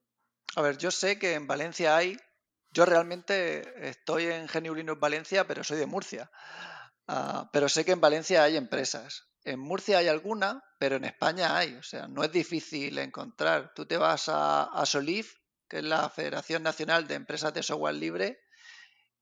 [0.56, 2.16] A ver, yo sé que en Valencia hay,
[2.70, 6.30] yo realmente estoy en GNU Linux Valencia, pero soy de Murcia.
[7.06, 9.28] Uh, pero sé que en Valencia hay empresas.
[9.44, 11.74] En Murcia hay alguna, pero en España hay.
[11.74, 13.72] O sea, no es difícil encontrar.
[13.74, 15.34] Tú te vas a, a Solif,
[15.68, 18.40] que es la Federación Nacional de Empresas de Software Libre,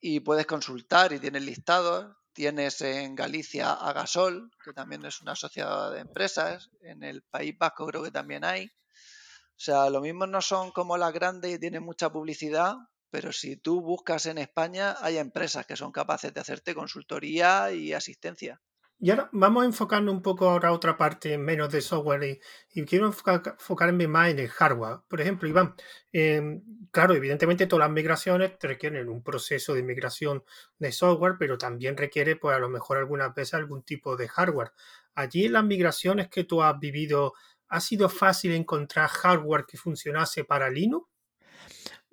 [0.01, 2.17] y puedes consultar y tienes listados.
[2.37, 6.69] Tienes en Galicia a Gasol, que también es una sociedad de empresas.
[6.83, 8.67] En el País Vasco creo que también hay.
[8.67, 12.75] O sea, lo mismo no son como las grandes y tienen mucha publicidad,
[13.09, 17.95] pero si tú buscas en España, hay empresas que son capaces de hacerte consultoría y
[17.95, 18.61] asistencia.
[18.99, 22.41] Y ahora vamos a enfocarnos un poco ahora a otra parte menos de software
[22.73, 25.01] y, quiero enfocar, enfocarme más en el hardware.
[25.07, 25.75] Por ejemplo, Iván,
[26.15, 30.45] eh, claro, evidentemente todas las migraciones requieren un proceso de migración
[30.79, 34.73] de software, pero también requiere, pues a lo mejor algunas veces algún tipo de hardware.
[35.15, 37.35] Allí en las migraciones que tú has vivido,
[37.69, 41.07] ¿ha sido fácil encontrar hardware que funcionase para Linux?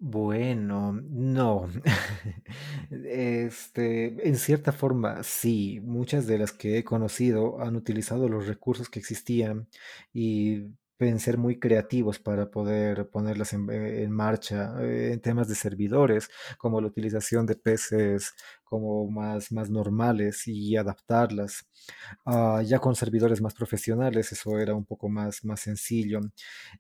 [0.06, 1.70] Bueno, no.
[2.92, 5.80] Este, en cierta forma, sí.
[5.82, 9.68] Muchas de las que he conocido han utilizado los recursos que existían
[10.14, 10.64] y
[10.98, 16.30] pueden ser muy creativos para poder ponerlas en, en marcha eh, en temas de servidores,
[16.58, 18.34] como la utilización de PCs
[18.64, 21.66] como más, más normales y adaptarlas.
[22.26, 26.20] Uh, ya con servidores más profesionales, eso era un poco más, más sencillo.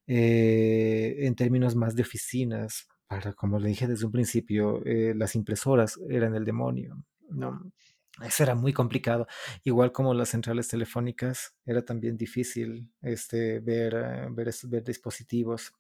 [0.07, 2.87] Eh, en términos más de oficinas,
[3.35, 7.03] como le dije desde un principio, eh, las impresoras eran el demonio.
[7.29, 7.61] No,
[8.21, 9.25] eso era muy complicado.
[9.63, 15.73] Igual como las centrales telefónicas, era también difícil este, ver, eh, ver, ver dispositivos.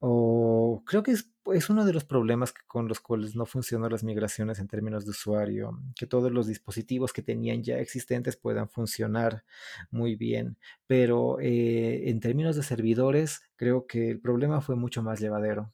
[0.00, 3.92] O creo que es, es uno de los problemas que, con los cuales no funcionan
[3.92, 8.68] las migraciones en términos de usuario, que todos los dispositivos que tenían ya existentes puedan
[8.68, 9.44] funcionar
[9.92, 10.58] muy bien.
[10.88, 15.72] Pero eh, en términos de servidores, creo que el problema fue mucho más llevadero.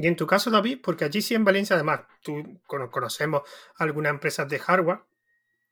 [0.00, 3.42] Y en tu caso, David, porque allí sí en Valencia, además, tú conocemos
[3.76, 5.00] algunas empresas de hardware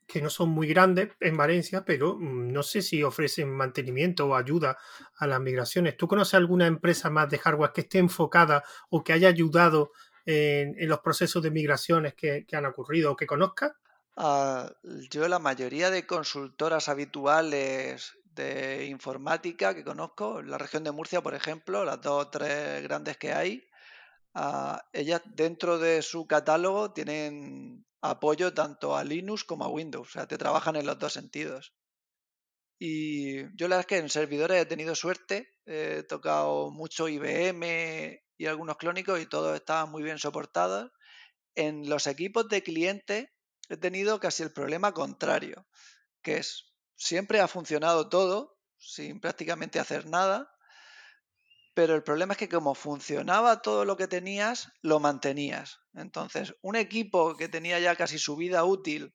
[0.04, 4.78] que no son muy grandes en Valencia, pero no sé si ofrecen mantenimiento o ayuda
[5.16, 5.96] a las migraciones.
[5.96, 9.92] ¿Tú conoces alguna empresa más de hardware que esté enfocada o que haya ayudado
[10.24, 13.74] en, los procesos de migraciones que, han ocurrido o que conozcas?
[14.16, 14.68] Uh,
[15.08, 21.22] yo la mayoría de consultoras habituales de informática que conozco, en la región de Murcia,
[21.22, 23.64] por ejemplo, las dos o tres grandes que hay,
[24.92, 30.26] Ellas dentro de su catálogo tienen apoyo tanto a Linux como a Windows, o sea,
[30.26, 31.74] te trabajan en los dos sentidos.
[32.78, 38.20] Y yo la verdad es que en servidores he tenido suerte, he tocado mucho IBM
[38.36, 40.92] y algunos clónicos y todo estaba muy bien soportado.
[41.54, 43.28] En los equipos de clientes
[43.70, 45.66] he tenido casi el problema contrario,
[46.22, 50.50] que es siempre ha funcionado todo sin prácticamente hacer nada
[51.76, 55.80] pero el problema es que como funcionaba todo lo que tenías, lo mantenías.
[55.92, 59.14] Entonces, un equipo que tenía ya casi su vida útil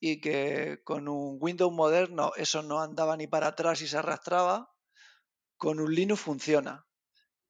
[0.00, 4.72] y que con un Windows moderno eso no andaba ni para atrás y se arrastraba,
[5.56, 6.84] con un Linux funciona.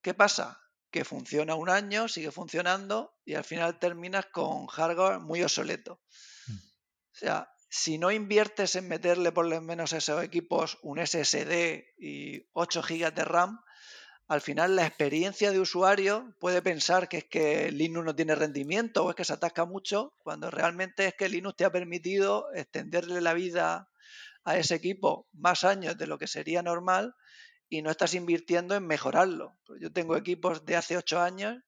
[0.02, 0.60] ¿Qué pasa?
[0.90, 6.02] que funciona un año, sigue funcionando y al final terminas con hardware muy obsoleto.
[6.46, 6.56] Mm.
[6.56, 11.82] O sea, si no inviertes en meterle por lo menos a esos equipos un SSD
[11.98, 13.58] y 8 GB de RAM,
[14.26, 19.04] al final la experiencia de usuario puede pensar que es que Linux no tiene rendimiento
[19.04, 23.20] o es que se atasca mucho, cuando realmente es que Linux te ha permitido extenderle
[23.20, 23.90] la vida
[24.44, 27.14] a ese equipo más años de lo que sería normal
[27.68, 29.58] y no estás invirtiendo en mejorarlo.
[29.66, 31.62] Pues yo tengo equipos de hace 8 años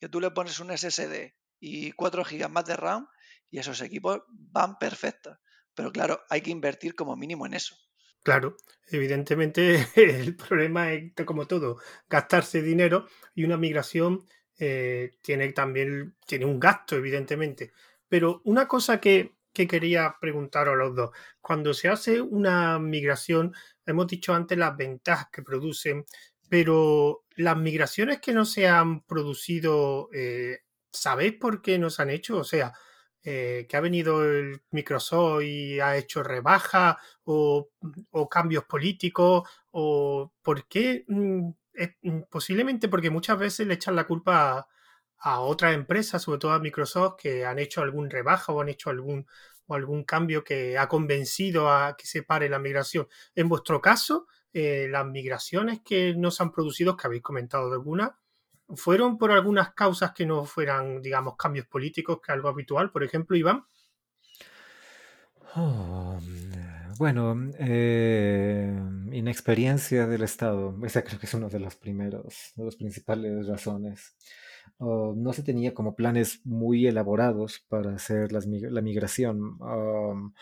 [0.00, 3.08] que tú le pones un SSD y 4 GB más de RAM
[3.50, 5.38] y esos equipos van perfectos.
[5.74, 7.76] Pero claro, hay que invertir como mínimo en eso.
[8.22, 8.56] Claro,
[8.88, 14.24] evidentemente el problema es, como todo, gastarse dinero y una migración
[14.58, 17.72] eh, tiene también tiene un gasto, evidentemente.
[18.08, 21.10] Pero una cosa que, que quería preguntar a los dos,
[21.40, 23.54] cuando se hace una migración,
[23.86, 26.04] hemos dicho antes las ventajas que producen,
[26.48, 30.60] pero las migraciones que no se han producido, eh,
[30.92, 32.36] ¿sabéis por qué no se han hecho?
[32.38, 32.72] O sea,
[33.24, 37.68] eh, que ha venido el Microsoft y ha hecho rebaja o,
[38.30, 41.50] cambios políticos o por qué mm,
[42.30, 44.66] posiblemente porque muchas veces le echan la culpa
[45.18, 48.90] a, otras empresas, sobre todo a Microsoft, que han hecho algún rebaja o han hecho
[48.90, 49.26] algún
[49.68, 53.08] algún cambio que ha convencido a que se pare la migración.
[53.34, 57.76] En vuestro caso, eh, las migraciones que no se han producido, que habéis comentado de
[57.76, 58.10] algunas,
[58.76, 63.36] ¿Fueron por algunas causas que no fueran, digamos, cambios políticos, que algo habitual, por ejemplo,
[63.36, 63.64] Iván?
[65.54, 66.18] Oh,
[66.98, 68.74] bueno, eh,
[69.12, 70.74] inexperiencia del Estado.
[70.84, 74.16] Esa creo que es una de los primeros, de las principales razones.
[74.78, 79.58] Oh, no se tenía como planes muy elaborados para hacer la migración.
[79.60, 80.32] Um,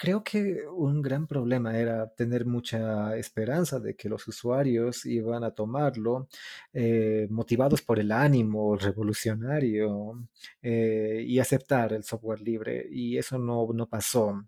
[0.00, 5.50] Creo que un gran problema era tener mucha esperanza de que los usuarios iban a
[5.50, 6.26] tomarlo,
[6.72, 10.26] eh, motivados por el ánimo revolucionario
[10.62, 12.86] eh, y aceptar el software libre.
[12.90, 14.42] Y eso no, no pasó.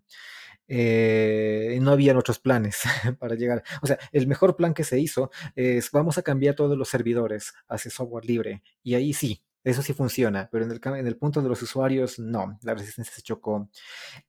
[0.67, 2.81] Eh, no habían otros planes
[3.19, 3.63] para llegar.
[3.83, 7.53] O sea, el mejor plan que se hizo es vamos a cambiar todos los servidores
[7.67, 8.63] hacia software libre.
[8.81, 12.19] Y ahí sí, eso sí funciona, pero en el, en el punto de los usuarios,
[12.19, 13.69] no, la resistencia se chocó.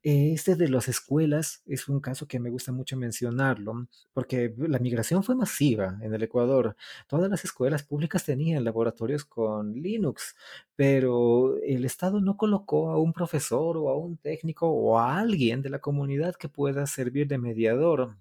[0.03, 5.23] Este de las escuelas es un caso que me gusta mucho mencionarlo, porque la migración
[5.25, 6.77] fue masiva en el Ecuador.
[7.09, 10.37] Todas las escuelas públicas tenían laboratorios con Linux,
[10.77, 15.63] pero el Estado no colocó a un profesor o a un técnico o a alguien
[15.63, 18.17] de la comunidad que pueda servir de mediador.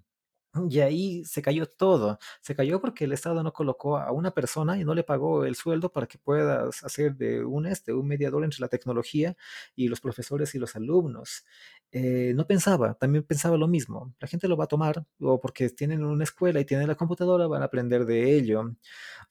[0.70, 2.18] Y ahí se cayó todo.
[2.40, 5.56] Se cayó porque el Estado no colocó a una persona y no le pagó el
[5.56, 9.36] sueldo para que puedas hacer de un este, un mediador entre la tecnología
[9.74, 11.44] y los profesores y los alumnos.
[11.96, 14.12] Eh, no pensaba, también pensaba lo mismo.
[14.18, 17.46] La gente lo va a tomar, o porque tienen una escuela y tienen la computadora,
[17.46, 18.74] van a aprender de ello.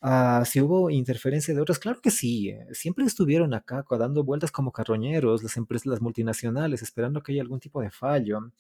[0.02, 2.50] Ah, si hubo interferencia de otros, claro que sí.
[2.52, 7.42] Eh, siempre estuvieron acá dando vueltas como carroñeros, las empresas, las multinacionales, esperando que haya
[7.42, 8.52] algún tipo de fallo.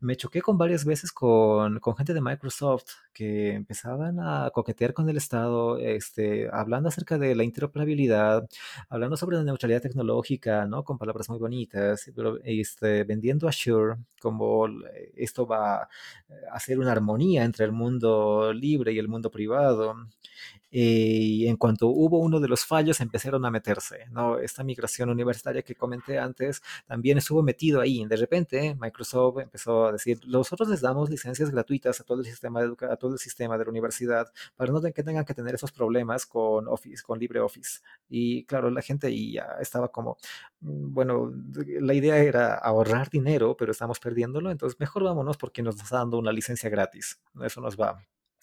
[0.00, 5.08] Me choqué con varias veces con, con gente de Microsoft que empezaban a coquetear con
[5.08, 8.46] el Estado, este, hablando acerca de la interoperabilidad,
[8.90, 10.84] hablando sobre la neutralidad tecnológica, ¿no?
[10.84, 14.66] Con palabras muy bonitas, pero este, vendiendo Azure como
[15.14, 15.88] esto va a
[16.52, 19.94] hacer una armonía entre el mundo libre y el mundo privado.
[20.70, 24.38] Y en cuanto hubo uno de los fallos, empezaron a meterse, ¿no?
[24.38, 28.04] Esta migración universitaria que comenté antes también estuvo metido ahí.
[28.04, 32.60] De repente, Microsoft empezó a decir, nosotros les damos licencias gratuitas a todo el sistema
[32.90, 36.26] a todo el sistema de la universidad para no que tengan que tener esos problemas
[36.26, 37.80] con Office, con LibreOffice.
[38.08, 40.16] Y claro, la gente ya estaba como,
[40.60, 41.32] mm, bueno,
[41.80, 46.18] la idea era ahorrar dinero, pero estamos perdiéndolo, entonces mejor vámonos porque nos está dando
[46.18, 47.20] una licencia gratis.
[47.42, 47.98] Eso nos va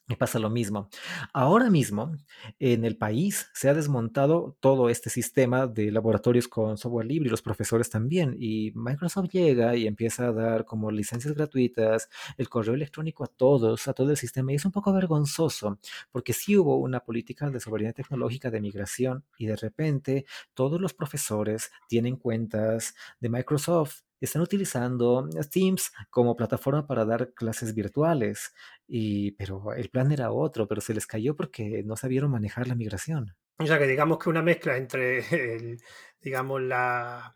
[0.08, 0.89] y pasa lo mismo.
[1.32, 2.18] Ahora mismo,
[2.60, 7.32] en el país se ha desmontado todo este sistema de laboratorios con software libre y
[7.32, 8.36] los profesores también.
[8.38, 13.88] Y Microsoft llega y empieza a dar como licencias gratuitas, el correo electrónico a todos,
[13.88, 14.51] a todo el sistema.
[14.51, 15.80] Y es un poco vergonzoso,
[16.12, 20.93] porque sí hubo una política de soberanía tecnológica de migración y de repente todos los
[20.93, 28.53] profesores tienen cuentas de Microsoft están utilizando Teams como plataforma para dar clases virtuales,
[28.88, 32.76] y, pero el plan era otro, pero se les cayó porque no sabieron manejar la
[32.76, 33.36] migración.
[33.57, 35.78] O sea que digamos que una mezcla entre,
[36.21, 37.36] digamos, la,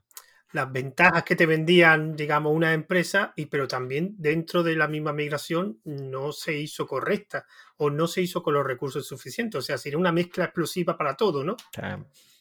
[0.54, 5.14] las ventajas que te vendían, digamos, una empresa, y pero también dentro de la misma
[5.14, 7.46] migración no se hizo correcta
[7.78, 9.60] o no se hizo con los recursos suficientes.
[9.60, 11.56] O sea, sería una mezcla explosiva para todo, ¿no?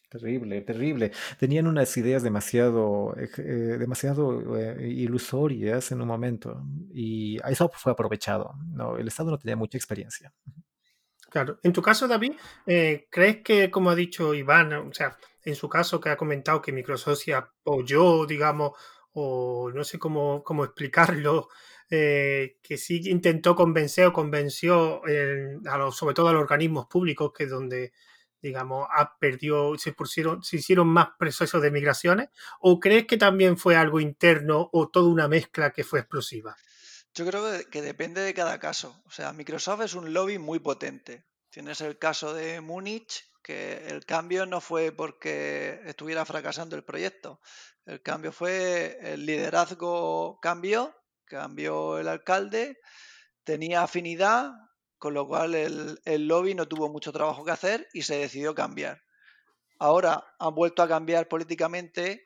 [0.08, 1.10] Terrible, terrible.
[1.38, 8.54] Tenían unas ideas demasiado, eh, demasiado eh, ilusorias en un momento y eso fue aprovechado.
[8.72, 10.32] No, el Estado no tenía mucha experiencia.
[11.28, 11.58] Claro.
[11.64, 12.34] En tu caso, David,
[12.66, 16.62] eh, ¿crees que, como ha dicho Iván, o sea, en su caso que ha comentado
[16.62, 18.72] que Microsoft se apoyó, digamos,
[19.12, 21.48] o no sé cómo, cómo explicarlo,
[21.90, 27.32] eh, que sí intentó convencer o convenció a los, sobre todo a los organismos públicos,
[27.36, 27.92] que donde,
[28.46, 32.28] digamos, ha perdido, se, pusieron, se hicieron más procesos de migraciones,
[32.60, 36.56] o crees que también fue algo interno o toda una mezcla que fue explosiva?
[37.14, 39.02] Yo creo que depende de cada caso.
[39.06, 41.24] O sea, Microsoft es un lobby muy potente.
[41.50, 47.40] Tienes el caso de Múnich, que el cambio no fue porque estuviera fracasando el proyecto.
[47.86, 50.94] El cambio fue el liderazgo cambió,
[51.24, 52.78] cambió el alcalde,
[53.44, 54.52] tenía afinidad,
[54.98, 58.54] con lo cual el, el lobby no tuvo mucho trabajo que hacer y se decidió
[58.54, 59.02] cambiar.
[59.78, 62.24] Ahora han vuelto a cambiar políticamente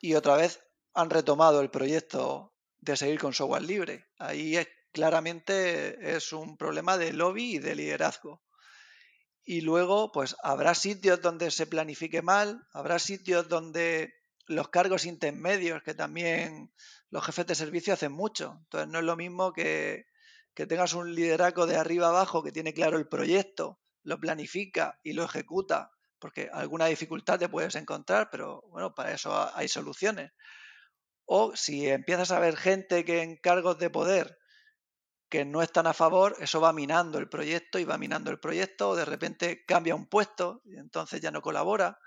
[0.00, 0.60] y otra vez
[0.94, 4.06] han retomado el proyecto de seguir con software libre.
[4.18, 8.42] Ahí es, claramente es un problema de lobby y de liderazgo.
[9.44, 14.14] Y luego, pues habrá sitios donde se planifique mal, habrá sitios donde
[14.46, 16.72] los cargos intermedios, que también
[17.10, 18.56] los jefes de servicio hacen mucho.
[18.64, 20.06] Entonces no es lo mismo que,
[20.56, 25.12] que tengas un liderazgo de arriba abajo que tiene claro el proyecto, lo planifica y
[25.12, 30.32] lo ejecuta, porque alguna dificultad te puedes encontrar, pero bueno, para eso hay soluciones.
[31.26, 34.38] O si empiezas a ver gente que en cargos de poder
[35.28, 38.90] que no están a favor, eso va minando el proyecto y va minando el proyecto,
[38.90, 41.98] o de repente cambia un puesto y entonces ya no colabora.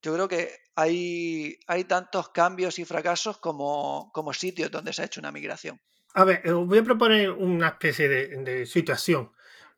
[0.00, 5.30] Yo creo que hay, tantos cambios y fracasos como sitios donde se ha hecho una
[5.30, 5.78] migración.
[6.14, 9.30] A ver, os voy a proponer una especie de, situación.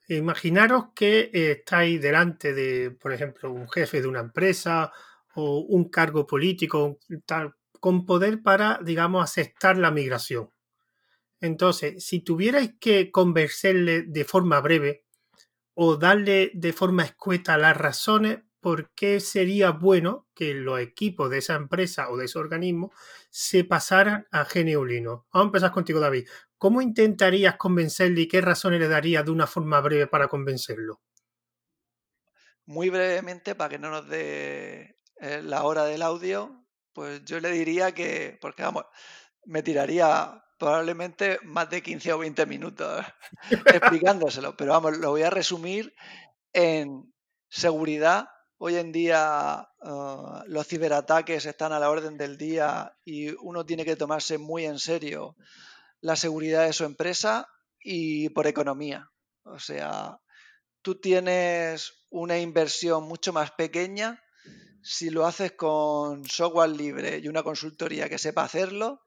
[0.09, 4.93] Imaginaros que eh, estáis delante de, por ejemplo, un jefe de una empresa
[5.35, 6.99] o un cargo político,
[7.81, 10.51] con poder para, digamos, aceptar la migración.
[11.41, 15.05] Entonces, si tuvierais que convencerle de forma breve
[15.75, 21.39] o darle de forma escueta las razones por qué sería bueno que los equipos de
[21.39, 22.93] esa empresa o de ese organismo
[23.33, 25.27] se pasaran a Geneulino.
[25.33, 26.29] Vamos a empezar contigo, David.
[26.59, 31.01] ¿Cómo intentarías convencerle y qué razones le darías de una forma breve para convencerlo?
[32.67, 37.51] Muy brevemente, para que no nos dé eh, la hora del audio, pues yo le
[37.51, 38.85] diría que, porque vamos,
[39.47, 43.03] me tiraría probablemente más de 15 o 20 minutos
[43.67, 45.95] explicándoselo, pero vamos, lo voy a resumir
[46.53, 47.11] en
[47.49, 48.29] seguridad.
[48.65, 53.85] Hoy en día ah, los ciberataques están a la orden del día y uno tiene
[53.85, 55.35] que tomarse muy en serio
[56.01, 57.49] la seguridad de su empresa
[57.81, 59.11] y por economía.
[59.43, 60.21] O sea,
[60.81, 64.23] tú tienes una inversión mucho más pequeña
[64.81, 69.01] si lo haces con software libre y una consultoría que sepa hacerlo,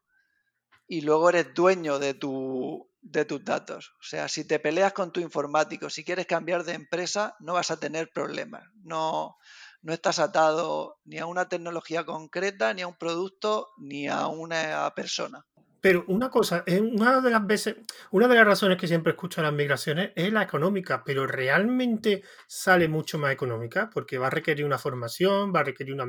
[0.85, 3.93] y luego eres dueño de, tu, de tus datos.
[3.99, 7.69] O sea, si te peleas con tu informático, si quieres cambiar de empresa, no vas
[7.69, 8.63] a tener problemas.
[8.83, 9.37] No,
[9.83, 14.91] no estás atado ni a una tecnología concreta, ni a un producto, ni a una
[14.95, 15.45] persona.
[15.79, 17.75] Pero una cosa, una de las veces,
[18.09, 22.87] una de las razones que siempre escucho las migraciones es la económica, pero realmente sale
[22.87, 26.05] mucho más económica porque va a requerir una formación, va a requerir una,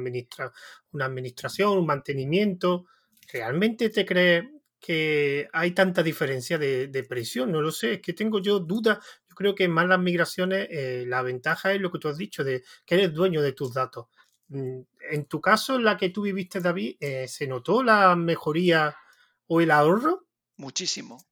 [0.93, 2.87] una administración, un mantenimiento.
[3.31, 4.45] ¿Realmente te crees
[4.81, 7.53] que hay tanta diferencia de, de presión?
[7.53, 8.99] No lo sé, es que tengo yo dudas.
[9.29, 12.45] Yo creo que más las migraciones, eh, la ventaja es lo que tú has dicho,
[12.45, 14.07] de que eres dueño de tus datos.
[14.49, 18.97] Mm, en tu caso, en la que tú viviste, David, eh, ¿se notó la mejoría?
[19.47, 20.27] o el ahorro?
[20.57, 21.25] Muchísimo.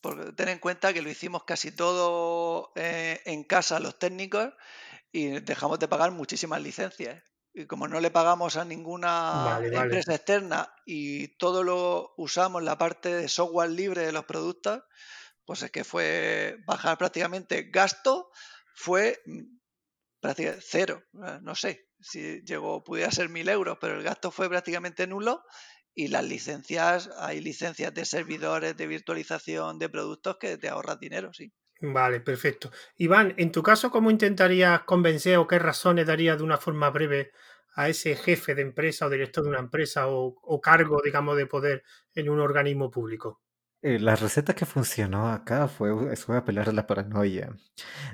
[0.00, 4.52] Porque ten en cuenta que lo hicimos casi todo eh, en casa los técnicos
[5.12, 7.22] y dejamos de pagar muchísimas licencias.
[7.52, 13.14] Y como no le pagamos a ninguna empresa externa y todo lo usamos la parte
[13.14, 14.82] de software libre de los productos,
[15.44, 18.30] pues es que fue bajar prácticamente gasto,
[18.74, 19.58] fue mm,
[20.20, 21.02] prácticamente cero.
[21.42, 25.44] No sé si llegó, pudiera ser mil euros, pero el gasto fue prácticamente nulo
[25.94, 31.32] y las licencias, hay licencias de servidores, de virtualización, de productos que te ahorras dinero,
[31.32, 31.52] sí.
[31.82, 32.70] Vale, perfecto.
[32.96, 37.32] Iván, en tu caso, ¿cómo intentarías convencer o qué razones darías de una forma breve
[37.74, 41.46] a ese jefe de empresa o director de una empresa o, o cargo, digamos, de
[41.46, 41.82] poder
[42.14, 43.40] en un organismo público?
[43.82, 47.56] Eh, la receta que funcionó acá fue, fue apelar a la paranoia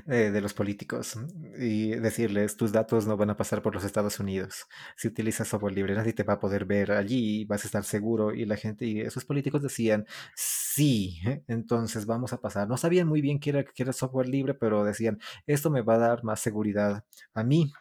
[0.06, 1.16] eh, de los políticos
[1.58, 4.66] y decirles, tus datos no van a pasar por los Estados Unidos.
[4.96, 8.34] Si utilizas software libre, nadie te va a poder ver allí, vas a estar seguro.
[8.34, 10.06] Y la gente, y esos políticos decían,
[10.36, 12.68] sí, entonces vamos a pasar.
[12.68, 15.94] No sabían muy bien qué era, qué era software libre, pero decían, esto me va
[15.96, 17.04] a dar más seguridad
[17.34, 17.72] a mí.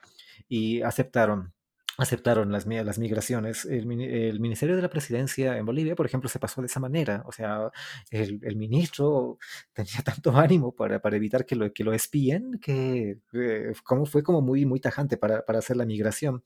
[0.50, 1.55] Y aceptaron.
[1.98, 3.66] Aceptaron las, las migraciones.
[3.66, 7.24] El, Ministerio de la Presidencia en Bolivia, por ejemplo, se pasó de esa manera.
[7.26, 7.72] O sea,
[8.10, 9.38] el, ministro
[9.74, 14.24] tenía tanto ánimo para, para, evitar que lo, que lo espíen que eh, como fue
[14.24, 16.42] como muy, muy tajante para, para, hacer la migración.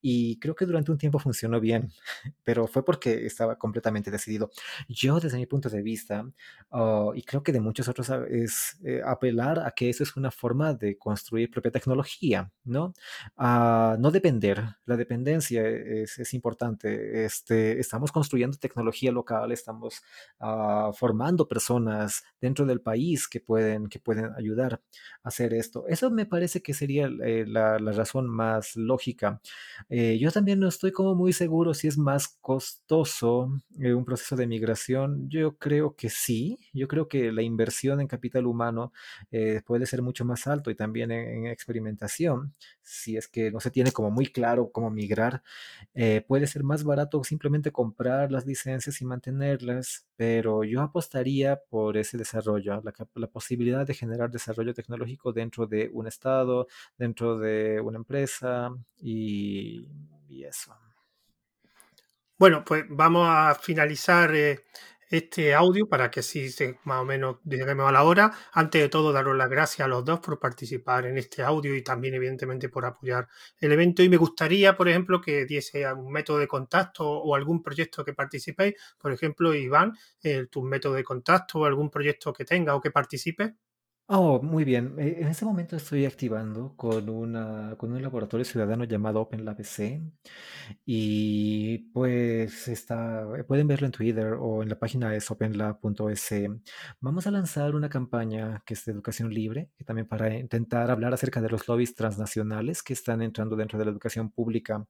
[0.00, 1.92] Y creo que durante un tiempo funcionó bien,
[2.44, 4.50] pero fue porque estaba completamente decidido.
[4.88, 6.24] Yo, desde mi punto de vista,
[6.70, 10.16] oh, y creo que de muchos otros, ah, es eh, apelar a que eso es
[10.16, 12.94] una forma de construir propia tecnología, ¿no?
[13.36, 14.62] A no depender
[14.92, 17.24] la dependencia es, importante.
[17.24, 20.02] Este, estamos construyendo tecnología local, estamos
[20.40, 24.82] uh, formando personas dentro del país que pueden, que pueden ayudar
[25.22, 25.86] a hacer esto.
[25.88, 29.40] Eso me parece que sería eh, la, la, razón más lógica.
[29.88, 34.36] Eh, yo también no estoy como muy seguro si es más costoso eh, un proceso
[34.36, 35.28] de migración.
[35.30, 36.58] Yo creo que sí.
[36.74, 38.92] Yo creo que la inversión en capital humano
[39.64, 43.70] puede ser mucho más alto y también en, en experimentación, si es que no se
[43.70, 45.42] tiene como muy claro cómo migrar.
[45.94, 51.96] Eh, puede ser más barato simplemente comprar las licencias y mantenerlas, pero yo apostaría por
[51.96, 52.82] ese desarrollo,
[53.14, 56.66] la, posibilidad de generar desarrollo tecnológico dentro de un estado,
[56.96, 58.70] dentro de una empresa
[59.00, 59.88] y,
[60.44, 60.74] eso.
[62.38, 64.64] Bueno, pues vamos a finalizar eh,
[65.12, 68.32] este audio para que así se, más o menos lleguemos a la hora.
[68.52, 71.82] Antes de todo, daros las gracias a los dos por participar en este audio y
[71.82, 74.02] también, evidentemente, por apoyar el evento.
[74.02, 78.14] Y me gustaría, por ejemplo, que diese algún método de contacto o algún proyecto que
[78.14, 78.74] participéis.
[78.98, 79.92] Por ejemplo, Iván,
[80.50, 83.54] tu método de contacto o algún proyecto que tenga o que participe.
[84.08, 84.94] Oh, muy bien.
[84.98, 90.02] Eh, en este momento estoy activando con, una, con un laboratorio ciudadano llamado OpenLabC
[90.84, 96.30] y pues está, pueden verlo en Twitter o en la página es openlab.es.
[97.00, 101.14] Vamos a lanzar una campaña que es de educación libre, que también para intentar hablar
[101.14, 104.86] acerca de los lobbies transnacionales que están entrando dentro de la educación pública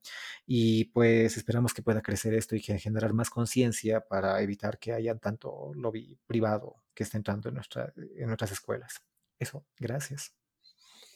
[0.46, 4.92] y pues esperamos que pueda crecer esto y que generar más conciencia para evitar que
[4.92, 9.02] haya tanto lobby privado que esté entrando en, nuestra, en nuestras escuelas.
[9.38, 10.34] Eso, gracias.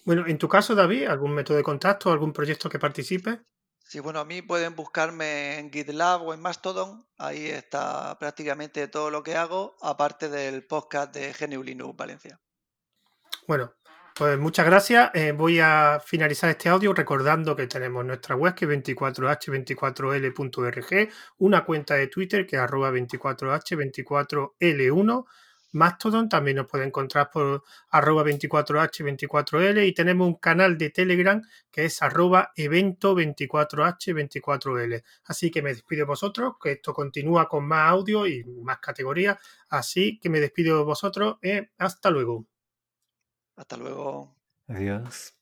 [0.05, 3.41] Bueno, en tu caso, David, ¿algún método de contacto, algún proyecto que participe?
[3.89, 7.07] Sí, bueno, a mí pueden buscarme en GitLab o en Mastodon.
[7.19, 12.41] Ahí está prácticamente todo lo que hago, aparte del podcast de GNU Linux Valencia.
[13.47, 13.75] Bueno,
[14.15, 15.11] pues muchas gracias.
[15.15, 21.09] Eh, voy a finalizar este audio recordando que tenemos nuestra web que es 24h24l.org,
[21.39, 25.27] una cuenta de Twitter que es arroba 24h24l1
[25.73, 31.87] Mastodon, también nos puede encontrar por arroba 24h24l y tenemos un canal de Telegram que
[31.87, 35.03] es arroba evento 24h24l.
[35.25, 39.39] Así que me despido de vosotros, que esto continúa con más audio y más categorías.
[39.69, 41.37] Así que me despido de vosotros.
[41.43, 42.47] Eh, hasta luego.
[43.57, 44.35] Hasta luego.
[44.69, 45.37] Adiós.